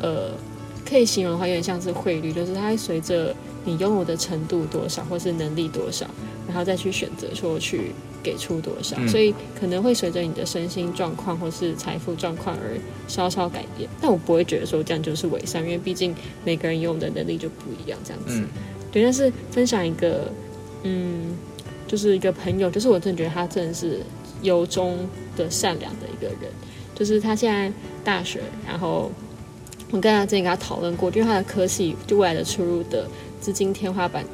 [0.00, 0.30] 呃。
[0.88, 6.06] 可以形容的话，有点像是汇率，就是它会随着你拥有的程度多少，或是能力多少，
[6.46, 13.86] 然后再去选择说去给出多少，所以可能会随着你的身心状况或是财富状况而稍稍改变。
[14.00, 18.42] 但我不会觉得说这样就是伪善，因为毕竟每个人拥有的能力就不一样，这样子。
[18.90, 20.32] 对，但是分享一个，
[20.84, 21.36] 嗯，
[21.86, 24.00] 就是一个朋友，就是我真的觉得他真的是
[24.40, 26.50] 由衷的善良的一个人，
[26.94, 27.70] 就是他现在
[28.02, 29.12] 大学，然后。
[29.90, 33.06] 我跟他之前跟他讨论过，就是他的科系就未来的出入的
[33.40, 34.24] 资金天花板，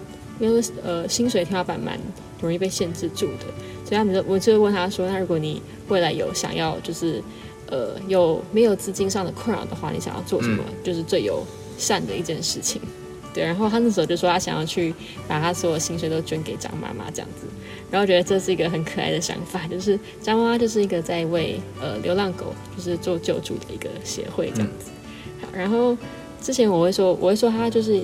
[0.40, 1.98] 因为呃薪水天花板蛮
[2.40, 3.44] 容易被限制住的，
[3.84, 7.22] 所以他们就我就问他说，那如果你未来有想要就是
[7.70, 10.64] 呃有没有资金上的困扰的话，你想要做什么？
[10.82, 11.44] 就是最有
[11.78, 12.80] 善的一件事情。
[13.32, 14.94] 对，然后他那时候就说他想要去
[15.26, 17.46] 把他所有薪水都捐给张妈妈这样子，
[17.90, 24.90] 然后觉得这是一个很可爱的想法，就是张妈妈就是一个在为呃流浪狗就是做救助的一个协会这样子。
[25.56, 25.96] 然后
[26.40, 28.02] 之前我会说，我会说他就是，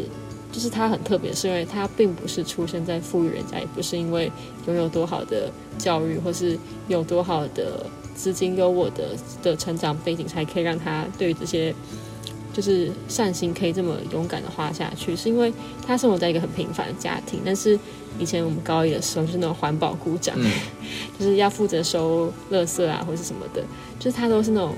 [0.50, 4.30] 就是他很特别，是因为他并不是出生在富裕人家，也不是因为
[4.66, 6.58] 拥有多好的教育或是
[6.88, 7.84] 有多好的
[8.14, 11.74] 资金优渥的的成长背景，才可以让他对于这些
[12.52, 15.14] 就是善心可以这么勇敢的花下去。
[15.14, 15.52] 是因为
[15.86, 17.78] 他生活在一个很平凡的家庭，但是
[18.18, 20.34] 以前我们高一的时候是那种环保股长，
[21.18, 23.62] 就是要负责收垃圾啊或是什么的，
[23.98, 24.74] 就是他都是那种。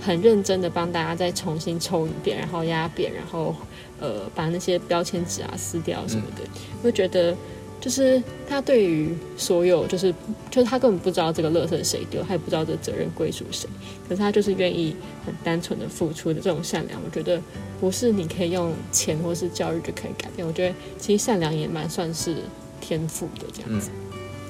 [0.00, 3.54] 很认真的帮大家再重新抽一遍，然后压扁，然后
[4.00, 6.42] 呃把那些标签纸啊撕掉什么的。
[6.82, 7.36] 我觉得
[7.80, 10.12] 就是他对于所有就是
[10.50, 13.68] 就是他根本不知道这个垃圾谁丢，他也不知道这责任归属谁。
[14.08, 14.94] 可是他就是愿意
[15.26, 17.40] 很单纯的付出的这种善良，我觉得
[17.80, 20.46] 不是你可以用钱或是教育就可以改变。
[20.46, 22.36] 我觉得其实善良也蛮算是
[22.80, 23.90] 天赋的这样子。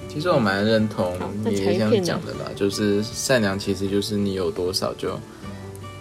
[0.08, 5.18] 其实我蛮认同你这样讲的啦，就是善良其实就是你有多少就。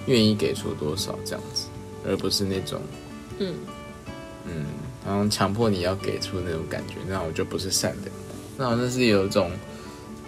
[0.08, 1.68] 愿意给出多少这样子，
[2.08, 2.82] 而不是那种，
[3.40, 3.54] 嗯
[4.46, 4.66] 嗯，
[5.06, 8.16] 然后强迫你要给出那种感觉，那我就不是善良，
[8.58, 9.52] 那我那是有一种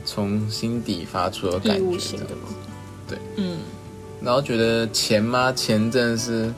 [0.05, 2.49] 从心底发出的感觉的吗？
[3.07, 3.59] 对，嗯，
[4.21, 5.51] 然后觉得钱吗？
[5.53, 6.53] 钱真的是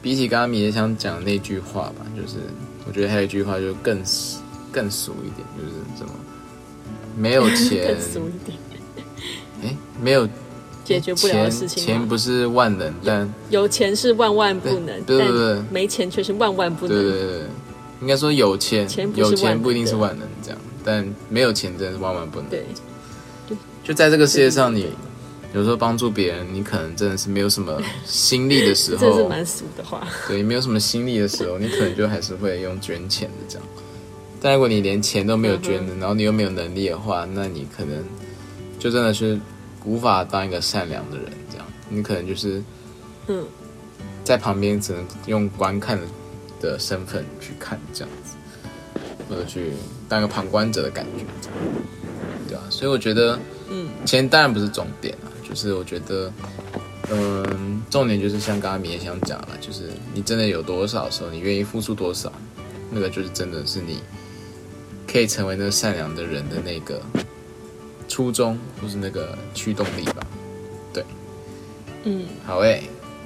[0.00, 2.38] 比起刚刚米也想讲那句话吧，就是
[2.86, 4.02] 我觉得还有一句话就更
[4.72, 6.12] 更俗一点，就是什么
[7.16, 8.58] 没有钱， 更俗一点，
[9.62, 10.26] 哎，没有。
[10.92, 11.82] 解决不了的事情。
[11.82, 15.02] 钱不是万能，但有钱是万万不能。
[15.04, 16.96] 对对对，没钱却是万万不能。
[16.96, 17.40] 对对对，
[18.00, 22.50] 应该说有钱，有钱不一定是万能这样，但没有钱真的是万万不能。
[22.50, 22.64] 对，
[23.82, 24.86] 就在这个世界上，你
[25.54, 30.06] 有时候帮助别人，你可能真的是没有什么心力的时候， 这是蛮俗的话。
[30.28, 33.66] 对，没有什么心力的时候，你可能就还是会用捐钱的这样。
[34.40, 38.04] 但如果你连钱都没有捐的，然后你又没有能力的话，那你可能
[38.78, 39.38] 就真的是。
[39.84, 42.62] 无法当一个善良的人，这样你可能就是，
[43.26, 43.44] 嗯，
[44.24, 45.98] 在旁边只能用观看
[46.60, 48.36] 的身份去看这样子，
[49.28, 49.72] 或者去
[50.08, 51.24] 当个旁观者的感觉，
[52.48, 52.62] 对吧？
[52.70, 56.32] 所以我觉得，嗯，钱当然不是重点啊，就是我觉得，
[57.10, 62.32] 嗯，重点就是像刚刚米也想讲了，就是你真的有多少时候，你愿意付出多少，
[62.90, 64.00] 那个就是真的是你
[65.10, 67.02] 可以成为那个善良的人的那个。
[68.12, 70.26] 初衷或是那个驱动力吧，
[70.92, 71.02] 对，
[72.04, 72.82] 嗯，好诶，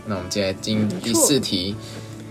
[0.07, 1.75] 那我们接下来进第四题。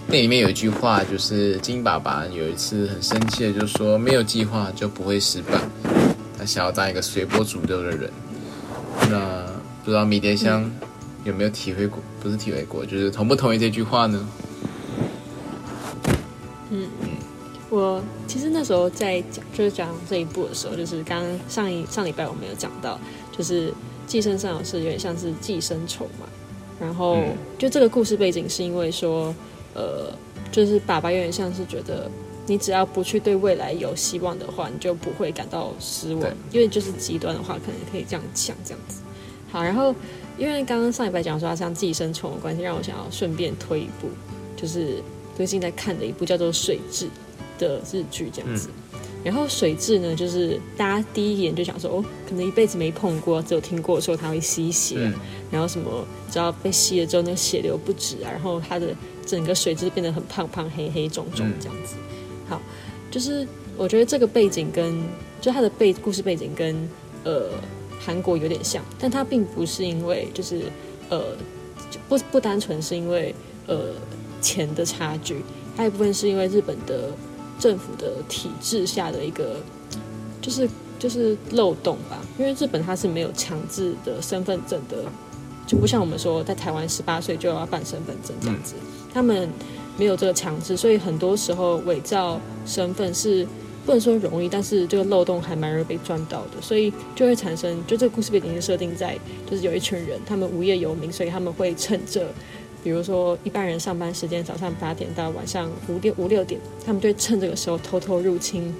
[0.07, 5.59] 那里面有一句话，就是金爸爸有一次很生气的就说：“没有计划就不会失败。”
[6.39, 8.09] 他想要当一个随波逐流的人。
[9.09, 9.45] 那
[9.83, 10.71] 不知道迷迭香
[11.25, 12.01] 有没有体会过？
[12.21, 14.25] 不是体会过，就是同不同意这句话呢？
[18.65, 22.99] 时候在讲，就是讲这一部的时候，就是刚上一上礼拜我们有讲到，
[23.31, 23.71] 就是
[24.07, 26.27] 寄生上有是有点像是寄生虫嘛。
[26.77, 27.17] 然后
[27.57, 29.33] 就这个故事背景是因为说，
[29.73, 30.11] 呃，
[30.51, 32.11] 就是爸爸有点像是觉得，
[32.47, 36.23] 你只要不去对未来有希望的话，你就不会感到失望。
[36.51, 38.97] 因为就是极端的话，可能可以这样想这样子。
[39.49, 39.95] 好，然后
[40.37, 44.09] 因为刚刚上礼拜讲说它像寄生虫的关系，让我想要顺便推一部，
[44.57, 45.01] 就是
[45.37, 47.03] 最近在看的一部叫做《水蛭》
[47.57, 48.69] 的日剧这样子。
[49.23, 55.13] 然后水蛭呢，就是大家第一眼就想说，哦，可能一辈子没碰过，只有听过说它会吸血，嗯
[55.49, 61.95] 然后什么只要被吸了之后，那个血流不止啊，然后它的整个水蛭变得很胖胖、黑黑肿肿这样子。
[62.47, 62.61] 好，
[63.09, 64.95] 就是我觉得这个背景跟
[65.41, 66.75] 就它的背故事背景跟
[67.23, 67.49] 呃
[67.99, 70.61] 韩国有点像，但它并不是因为就是
[71.09, 71.35] 呃
[71.89, 73.33] 就不不单纯是因为
[73.65, 73.93] 呃
[74.39, 75.37] 钱的差距，
[75.75, 77.09] 还有一部分是因为日本的
[77.59, 79.57] 政府的体制下的一个
[80.41, 84.97] 就是就是漏洞吧，因为日本它是没有强制的身份证的，
[85.65, 88.75] 就不像我们说在台湾十八岁就要办身份证这样子，
[89.13, 89.49] 他们
[89.97, 93.47] 没有这个强制，所以很多时候伪造身份是
[93.85, 99.17] 不能说容易，但是这个漏洞还蛮容易被钻到的，所以就会产生，就这个故事背景是设定在
[99.49, 102.27] 就是有一群人，他们无业游民，所以他们会趁着。
[102.85, 108.71] 比如说，一般人上班时间早上八点到晚上五点五六点，他们就会趁这个时候偷偷入侵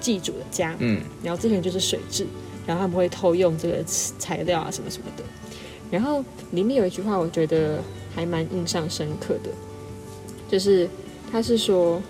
[0.00, 2.26] 祭主的家，嗯，然后这些人就是水质，
[2.66, 5.22] 然后他们会偷用这个材料啊什么什么的。
[5.90, 7.78] 然后里面有一句话，我觉得
[8.14, 9.50] 还蛮印象深刻的，
[10.48, 10.88] 就是
[11.30, 12.00] 他是说，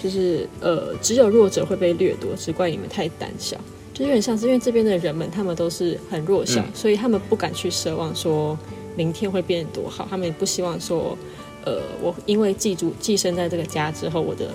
[0.00, 3.56] 就是呃，只有弱者会被掠夺，只怪你们太胆小。
[3.92, 8.56] 就有点像是因为这边的人们，他们都是很弱小，嗯所以他们不敢去奢望说
[8.96, 11.16] 明天会变得多好，他们也不希望说，
[11.64, 14.50] 呃，我因为寄住寄生在这个家之后，我的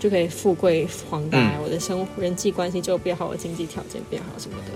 [0.00, 4.72] 就可以富贵黄大，嗯我的生活人际关系就变好，我经济条件变好什么的。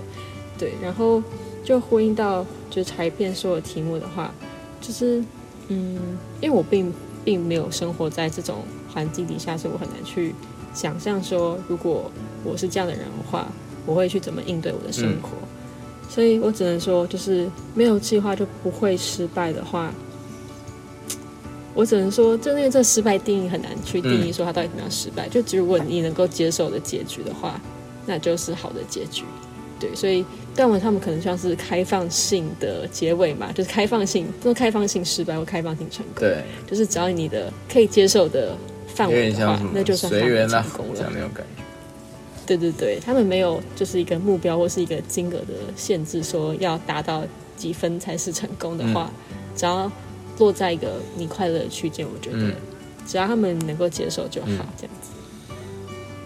[0.57, 1.21] 对，然后
[1.63, 4.33] 就呼应到就是柴片说的题目的话，
[4.81, 5.23] 就是
[5.67, 6.91] 嗯，因为我并
[7.23, 10.33] 并没有生活在这种环境底下，所以我很难去
[10.73, 12.09] 想象说，如果
[12.43, 13.47] 我是这样的人的话，
[13.85, 15.29] 我会去怎么应对我的生活。
[16.09, 19.93] 所以我只能说，就是没有计划就不会失败的话，
[21.75, 25.29] 我只能说，就因为这失败定义很难去定义说它到底怎么样失败。
[25.29, 27.61] 就如果你能够接受的结局的话，
[28.05, 29.23] 那就是好的结局。
[29.79, 41.17] 对，所以段文他们可能像是开放性的结尾嘛，就是开放性，这种开放性失败或开放性成功，对，就是只要你的可以接受的范围的话那就算随缘啦成功，这样了。
[41.17, 41.63] 那种感觉。
[42.57, 47.23] 对对对，他们没有就是一个目标或是一个金额的限制，说要达到
[47.55, 49.11] 几分才是成功的话，
[49.55, 49.91] 只要
[50.39, 52.55] 落在一个你快乐的区间，我觉得、嗯。
[53.05, 54.65] 只要他们能够接受就好，嗯。
[54.77, 55.11] 这样子。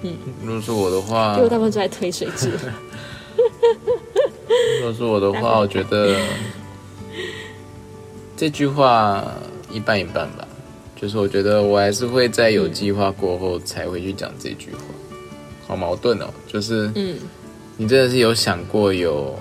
[0.04, 0.16] 嗯。
[0.42, 2.52] 如果是我的话因为，我大部分都在推水质，
[4.80, 6.16] 如果是我的话， 我觉得
[8.38, 9.26] 这句话
[9.70, 10.48] 一半一半吧。
[10.96, 14.80] 就是我觉得我还是会在有计划过后才会去讲这句话，
[15.68, 16.26] 好矛盾哦。
[16.48, 17.18] 就是嗯
[17.78, 19.38] 你真的是有想过、有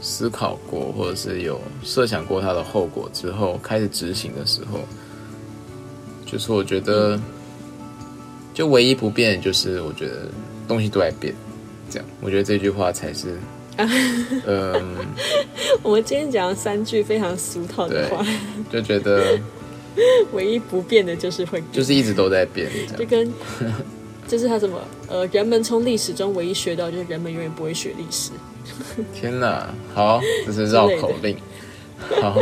[0.00, 4.80] 思考过，或者是有设想过它的后果之后，开始执行的时候，
[6.24, 7.20] 就是我觉得，
[8.54, 10.28] 就唯一不变的就是我觉得
[10.66, 11.34] 东西都在变，
[11.90, 13.38] 这样，我觉得这句话才是，
[14.46, 14.96] 嗯。
[15.82, 18.24] 我们今天讲了三句非常俗套的话，
[18.72, 19.38] 就觉得
[20.32, 23.04] 唯一不变的就是会变，就是一直都在变，就。
[23.04, 23.30] 跟
[24.26, 24.80] 就是他什么？
[25.08, 28.30] 呃，人们从历史中唯一学到就是人们永远不会学历史。
[29.12, 31.36] 天哪，好，这是绕口令，
[32.22, 32.38] 好，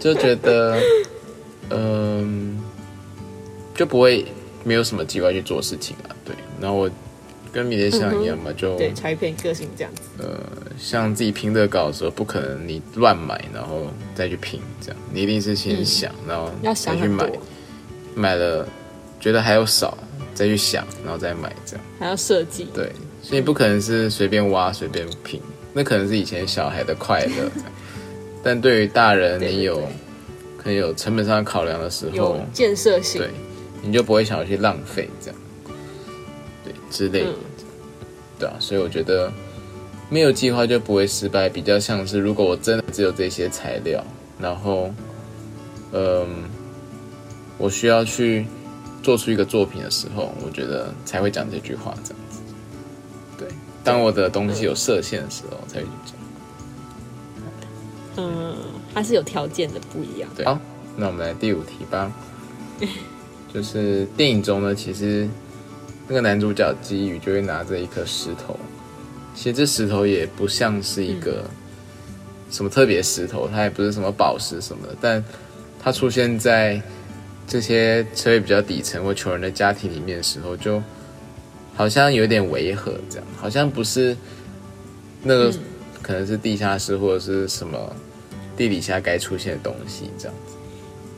[0.00, 0.80] 就觉得，
[1.70, 2.58] 嗯、
[3.74, 4.24] 就不会
[4.64, 6.34] 没有什么计划去做事情啊，对。
[6.60, 6.90] 然后我
[7.52, 10.02] 跟米列像一样嘛，就对，拆片个性这样子。
[10.18, 10.38] 呃
[10.78, 14.96] 像自己拼的时候，不可能你乱买然后再去拼，这样。
[15.12, 17.28] 你一定是先想，然后要再去买。
[18.14, 18.66] 买了
[19.18, 19.98] 觉得还有少，
[20.38, 21.84] 再去想，然后再买，这样。
[21.98, 22.68] 还要设计。
[22.72, 25.40] 对，所以不可能是随便挖随便拼，
[25.72, 27.50] 那可能是以前小孩的快乐。
[28.44, 29.80] 但对于大人，你有
[30.56, 33.30] 可能有成本上的考量的时有候，建设性对，
[33.82, 35.40] 你就不会想要去浪费这样，
[36.62, 37.34] 对之类的，嗯
[38.38, 39.30] 对啊，所以我觉得
[40.08, 44.02] 没有计划就不会失败，比较像是如果我真的只有这些材料，
[44.38, 44.88] 然后，
[45.92, 46.44] 嗯，
[47.58, 48.46] 我需要去
[49.08, 52.40] 做出一个作品的时候，我觉得才会讲这句话这样子。
[53.38, 53.48] 对，
[53.82, 56.14] 当我的东西有设限的时候，才会去讲。
[58.18, 58.54] 嗯，
[58.92, 60.28] 它是有条件的不一样。
[60.36, 60.60] 对，好，
[60.94, 62.12] 那我们来第五题吧。
[63.50, 65.26] 就是电影中呢，其实
[66.06, 68.60] 那个男主角基宇就会拿着一颗石头，
[69.34, 71.44] 其实这石头也不像是一个
[72.50, 75.24] 什么特别石头，它也不是什么宝石什么的，但
[75.82, 76.78] 它出现在
[77.48, 80.82] 这些社会比较底层或穷人的家庭里面的时候，就
[81.74, 84.14] 好像有点违和，这样好像不是
[85.22, 85.52] 那个、
[86.02, 87.96] 可能是地下室或者是什么
[88.56, 90.54] 地底下该出现的东西这样子。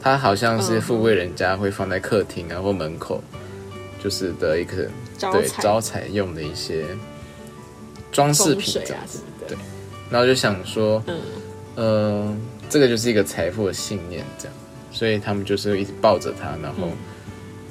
[0.00, 3.22] 它好像是富贵人家会放在客厅啊或门口，
[4.02, 4.88] 就是的一个
[5.32, 6.06] 对招财。
[6.06, 6.86] 用的一些
[8.12, 9.58] 装饰品这样子对。
[10.08, 11.20] 然后就想说，嗯。
[11.76, 12.36] 呃，
[12.68, 14.54] 这个就是一个财富的信念，这样，
[14.90, 16.88] 所以他们就是一直抱着他，然后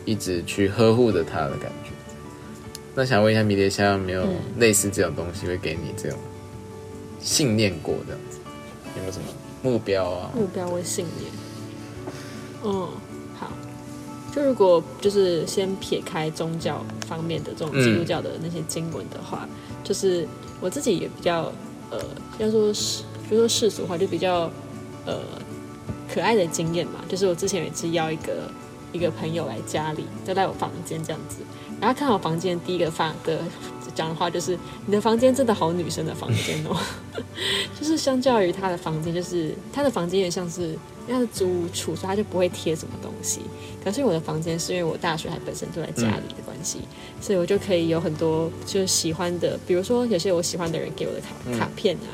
[0.05, 1.91] 一直去呵护着他的感觉。
[2.95, 6.17] 那想问一下迷迭香有没有类似这种东西会给你这种
[7.19, 8.39] 信念过这样子？
[8.95, 9.25] 有没有什么
[9.61, 10.31] 目标啊？
[10.35, 11.31] 目标或信念。
[12.63, 12.89] 嗯，
[13.37, 13.51] 好。
[14.33, 19.47] 就如果就是先撇开宗教方面的这种基督教的那些经文的话，
[19.83, 20.27] 就是
[20.59, 21.51] 我自己也比较
[21.89, 21.99] 呃，
[22.37, 24.51] 要说世，就说世俗化，就比较
[25.05, 25.19] 呃
[26.13, 27.03] 可爱的经验嘛。
[27.07, 28.51] 就是我之前有一次邀一个
[28.91, 31.37] 一个朋友来家里，就来我房间这样子，
[31.79, 33.41] 然后看我房间第一个发的
[33.95, 36.77] 讲的话就是：“你的房间真的好女生的房间哦。”
[37.77, 40.69] 就是相较于他的房间，就是他的房间也像是
[41.07, 43.41] 因为他是租屋处，所以他就不会贴什么东西。
[43.83, 46.79] 可是我的房间是因为我大学还本身住在家里的关系，
[47.19, 52.07] 所以我就可以有很多就是喜欢的，比如说有些我喜欢的人给我的卡卡片啊，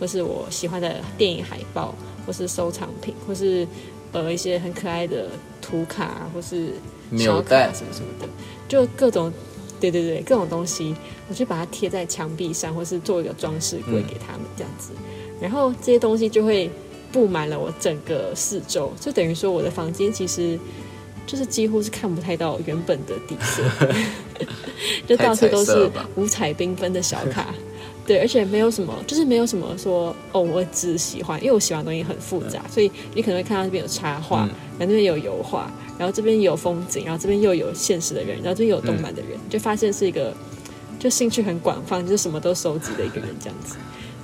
[0.00, 1.94] 或是我喜欢的电影海报，
[2.28, 3.66] 或是收藏品，或是
[4.12, 6.74] 呃一些很可爱的图卡啊，或是
[7.16, 8.28] 小卡什么什么的，
[8.68, 9.32] 就各种。
[9.80, 10.92] 对对对，各种东西，
[11.28, 14.90] 我就把它贴在墙壁上，或是做一个装饰柜给他们这样子。
[15.40, 16.68] 然后这些东西就会
[17.12, 20.58] 布满了我整个四周，就等于说我的房间其实
[21.28, 23.62] 就是几乎是看不太到原本的底色
[25.06, 27.54] 就到处都是五彩缤纷的小卡。
[28.08, 34.48] 对，而且没有什么，就是没有什么说哦，我只喜欢，因为我喜欢的东西很复杂，所以你可能会看到这边有插画，嗯
[34.78, 40.32] 然后那边有油画，然后这边有风景，然后这边又有现实的人，然后这边有动漫的人，就发现是一个
[40.98, 43.76] 就兴趣很广泛，就是什么都收集的一个人这样子。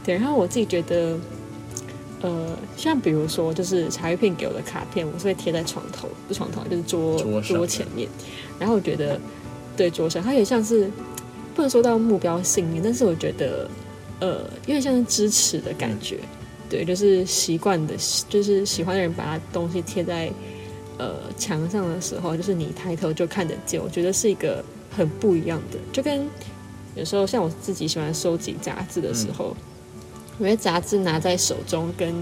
[0.03, 1.18] 对，然后我自己觉得，
[2.22, 8.09] 呃，像比如说，就是茶叶片给我的卡片，我是会贴在床头，不床头，就是桌桌上前面。
[8.59, 9.20] 然后我觉得，
[9.76, 10.91] 对桌上，它有点像是
[11.55, 13.70] 不能说到目标信念，但是我觉得，
[14.20, 16.18] 呃，有点像是支持的感觉。
[16.68, 17.94] 对，就是习惯的，
[18.28, 20.32] 就是喜欢的人把他东西贴在
[20.98, 23.80] 呃墙上的时候，就是你抬头就看得见。
[23.80, 26.26] 我觉得是一个很不一样的，就跟
[26.96, 29.57] 有时候像我自己喜欢收集杂志的时候，
[30.38, 32.12] 我觉得杂志拿在手中跟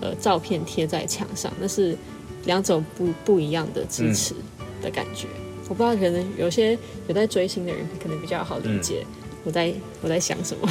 [0.00, 1.96] 呃照片贴在墙上，那是
[2.44, 4.34] 两种不不一样的支持
[4.82, 5.28] 的感觉。
[5.68, 9.04] 我不知道，可能有些有在追星的人可能比较好理解
[9.44, 10.68] 我在我在想什么。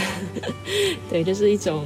[1.10, 1.86] 对，就是一种。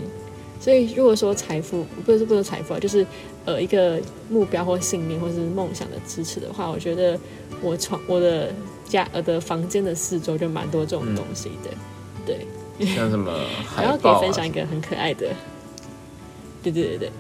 [0.60, 3.06] 所以如果说财富不是不是财富啊，就是
[3.46, 7.18] 呃一个目标或信念或是梦想的支持的话，我觉得
[7.62, 8.52] 我床我的
[8.84, 11.70] 家我的房间的四周就蛮多这种东西的。
[12.26, 12.46] 对，
[12.88, 13.32] 像什么
[13.70, 15.28] 海然后可以分享一个很可爱的，
[16.64, 17.12] 对对对对，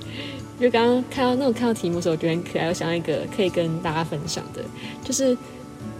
[0.59, 2.67] 就刚刚看到那种看到题目的时候，我觉得很可爱。
[2.67, 4.61] 我想到一个可以跟大家分享的，
[5.03, 5.37] 就是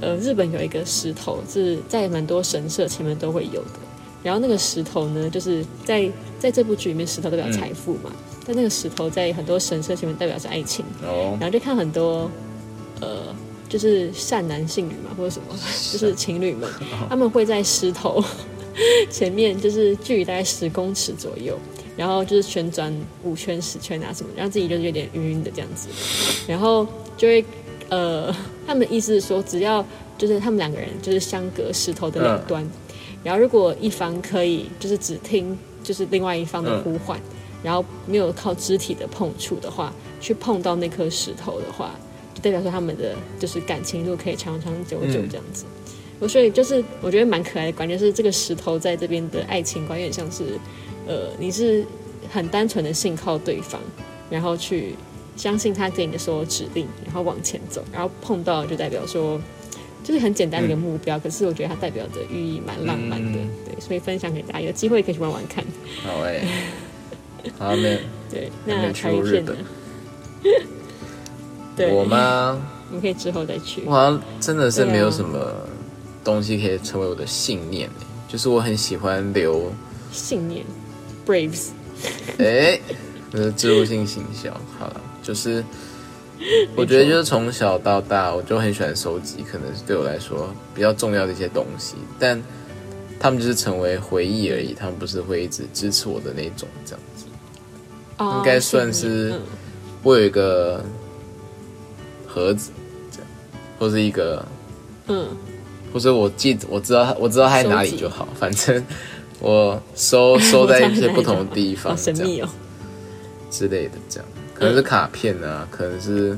[0.01, 3.79] 呃，日本有一个石头是在蛮多神社前面都会有的。
[4.23, 8.11] 然后那个石头呢，就是在在这部剧里面，石头代表财富嘛，
[8.45, 10.83] 但那个石头在很多神社前面代表是爱情。
[11.03, 11.37] 哦。
[11.39, 12.29] 然，后就看很多
[12.99, 13.33] 呃，
[13.69, 15.55] 就是善男信女嘛，或者什么，
[15.91, 16.69] 就是情侣们，
[17.07, 18.21] 他们会在石头
[19.09, 21.57] 前面，就是距离大概十公尺左右，
[21.95, 22.93] 然后就是旋转
[23.23, 25.87] 五圈、十圈啊什么，让自己就是有点晕晕的这样子，
[26.47, 26.85] 然后
[27.15, 27.45] 就会
[27.89, 28.35] 呃，
[28.65, 29.85] 他们的意思是说，只要
[30.17, 32.67] 就是他们两个人就是相隔石头的两端，
[33.23, 37.19] 然后如果一方可以就是只听就是另外一方的呼唤，
[37.63, 41.91] 然后没有靠肢体的碰触的话，去碰到那颗石头的话，
[42.33, 45.65] 就代表说他们的就是感情路可以长长久久这样子。
[46.19, 50.43] 我所以就是我觉得蛮可爱的观念，就是这个石头在这边的爱情观，有点像是
[51.07, 51.85] 呃，你是
[52.29, 53.79] 很单纯的信靠对方，
[54.29, 54.95] 然后去
[55.37, 59.39] 相信他给你的所有指令，然后往前走，然后碰到就代表说。
[60.03, 65.61] 就是很简单的一个目标，可是我觉得它代表的寓意蛮浪漫的，嗯对，所以分享给大家，有机会可以去玩玩看。
[66.01, 66.47] 好哎、
[67.59, 67.99] 好没
[68.31, 69.57] 对，那有去过日本？
[71.75, 72.05] 对，我？
[72.05, 72.57] 吗？
[72.87, 73.91] 我们可以之后再去我。
[73.91, 75.53] 好像真的是没有什么
[76.23, 79.69] 东西可以成为我的信念、欸，就是我很喜欢留，
[80.13, 80.63] 信念
[81.25, 81.71] ，Braves，
[82.37, 82.79] 哎、
[83.29, 84.53] 这是植入性行销。
[84.79, 85.61] 好了，就是
[86.77, 92.41] 我觉得就是从小到大，我就很喜欢收集，可能是对我来说比较重要的一些东西，但
[93.19, 97.25] 他们就是成为回忆而已，他们不是会一直支持我的那种，这样子。
[98.17, 99.33] 哦应该算是
[100.01, 100.83] 我有一个
[102.25, 102.71] 盒子，
[103.11, 103.27] 这样
[103.77, 104.43] 或是一个，
[105.07, 105.27] 嗯，
[105.93, 108.83] 或者我记我知道我知道它在哪里就好，反正
[109.39, 112.49] 我收 收在一些不同的地方，好神这样秘哦。
[113.49, 114.27] 之类的，这样。
[114.53, 116.37] 可能是卡片啊，可能是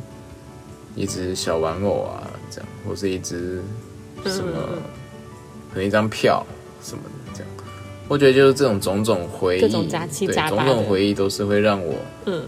[0.95, 3.61] 一只小玩偶啊，这样，或是一只
[4.25, 4.53] 什么，
[5.73, 6.45] 可能一张票
[6.83, 7.49] 什么的，这样。
[8.07, 11.95] 我觉得就是这种种种回忆，各种杂七对，杂八种种回忆都是会让我
[12.25, 12.43] 嗯。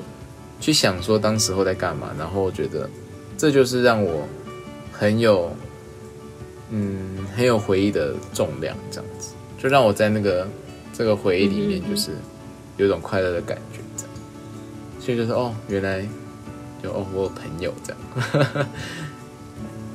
[0.59, 2.87] 去想说当时候在干嘛，然后我觉得
[3.35, 4.27] 这就是让我
[4.91, 5.51] 很有，
[6.69, 10.47] 嗯，很有回忆的重量，这样子，就让我在那个
[10.93, 12.11] 这个回忆里面，就是
[12.77, 13.79] 有一种快乐的感觉，
[15.01, 16.07] 所以就是哦，原来
[16.81, 18.67] 就哦，我有朋友这样，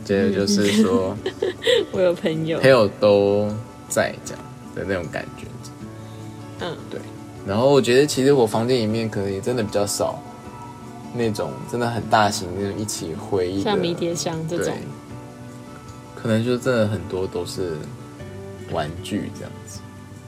[0.04, 1.16] 接 着就是说
[1.92, 2.58] 我有朋友。
[2.58, 3.48] 朋，友都
[3.88, 4.44] 在这样
[4.74, 5.46] 的那种感觉，
[6.60, 7.00] 嗯，对，
[7.46, 10.20] 然后我觉得其实我房间里面可能也真的比较少
[11.14, 14.74] 那种真的很大型那种一起回忆的，像迷迭香这种，，
[16.14, 17.76] 可能就真的很多都是
[18.72, 19.80] 玩具这样子，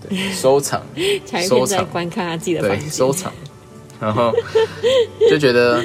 [0.08, 0.80] 对， 收藏，
[1.26, 3.32] 才一在收藏，观看他自己的房，间，收藏，
[4.00, 4.32] 然后
[5.28, 5.84] 就觉得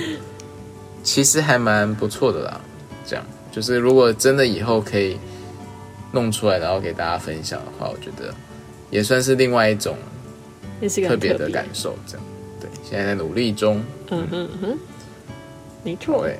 [1.04, 2.62] 其实还蛮不错的啦，
[3.06, 5.18] 这样就是如果真的以后可以
[6.12, 8.34] 弄出来，然后给大家分享的话，我觉得
[8.90, 9.98] 也算是另外一种
[10.80, 12.26] 那是特别的感受，这样，
[12.60, 14.78] 对，现在在努力中，嗯哼嗯哼，
[15.84, 16.24] 没错。
[16.24, 16.38] 对，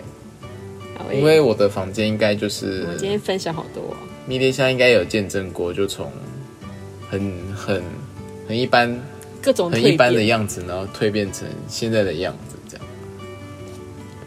[1.18, 3.98] 因为我的房间应该就是我们今天分享好多、哦，
[4.28, 6.12] 迷迭香应该有见证过，就从
[7.10, 7.20] 很
[7.56, 7.84] 很
[8.48, 8.90] 很一般
[9.44, 12.86] 各种很一般，的样子，然后蜕变成现在的样子，这样。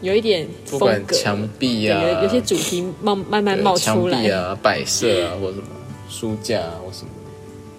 [0.01, 5.63] 有一点不管墙壁对，啊，有有些主题冒慢慢冒出来，壁啊、摆设啊，或什么
[6.07, 7.09] 书架啊，或什么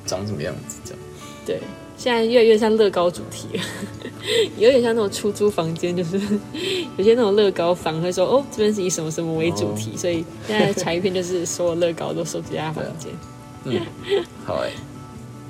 [0.05, 1.01] 长什么样子这样。
[1.47, 1.61] 对，
[1.97, 3.63] 现在越来越像乐高主题了，
[4.59, 6.21] 有点像那种出租房间，就是
[6.99, 13.13] 有些那种乐高房会说哦，这边是以什么什么为主题，所以现在柴鱼片就是所有乐高都收集在他房间。
[13.65, 13.81] 嗯，
[14.45, 14.71] 好哎、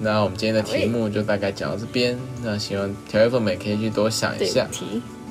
[0.01, 2.19] 那我们今天的题目就大概讲到这边。
[2.43, 4.67] 那希望调味粉们也可以去多想一，下。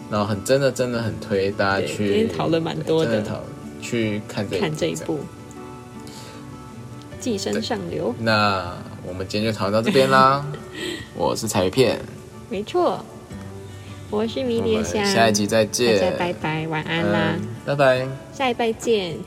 [0.09, 3.21] 然后很真的真的很推大家去讨论蛮多的。
[3.21, 3.41] 讨
[3.81, 5.05] 去看这看这一样。
[5.05, 5.17] 部
[7.19, 8.75] 《寄生上流》，那
[9.07, 10.45] 我们今天就讨论到这边啦。
[11.15, 11.99] 我是彩鱼片，
[12.49, 13.03] 没错，
[14.09, 18.07] 我是迷迭香，下一集再大见，家拜拜，晚安啦，嗯，拜拜。
[18.33, 19.17] 下一拜见，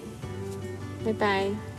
[1.05, 1.70] 拜拜。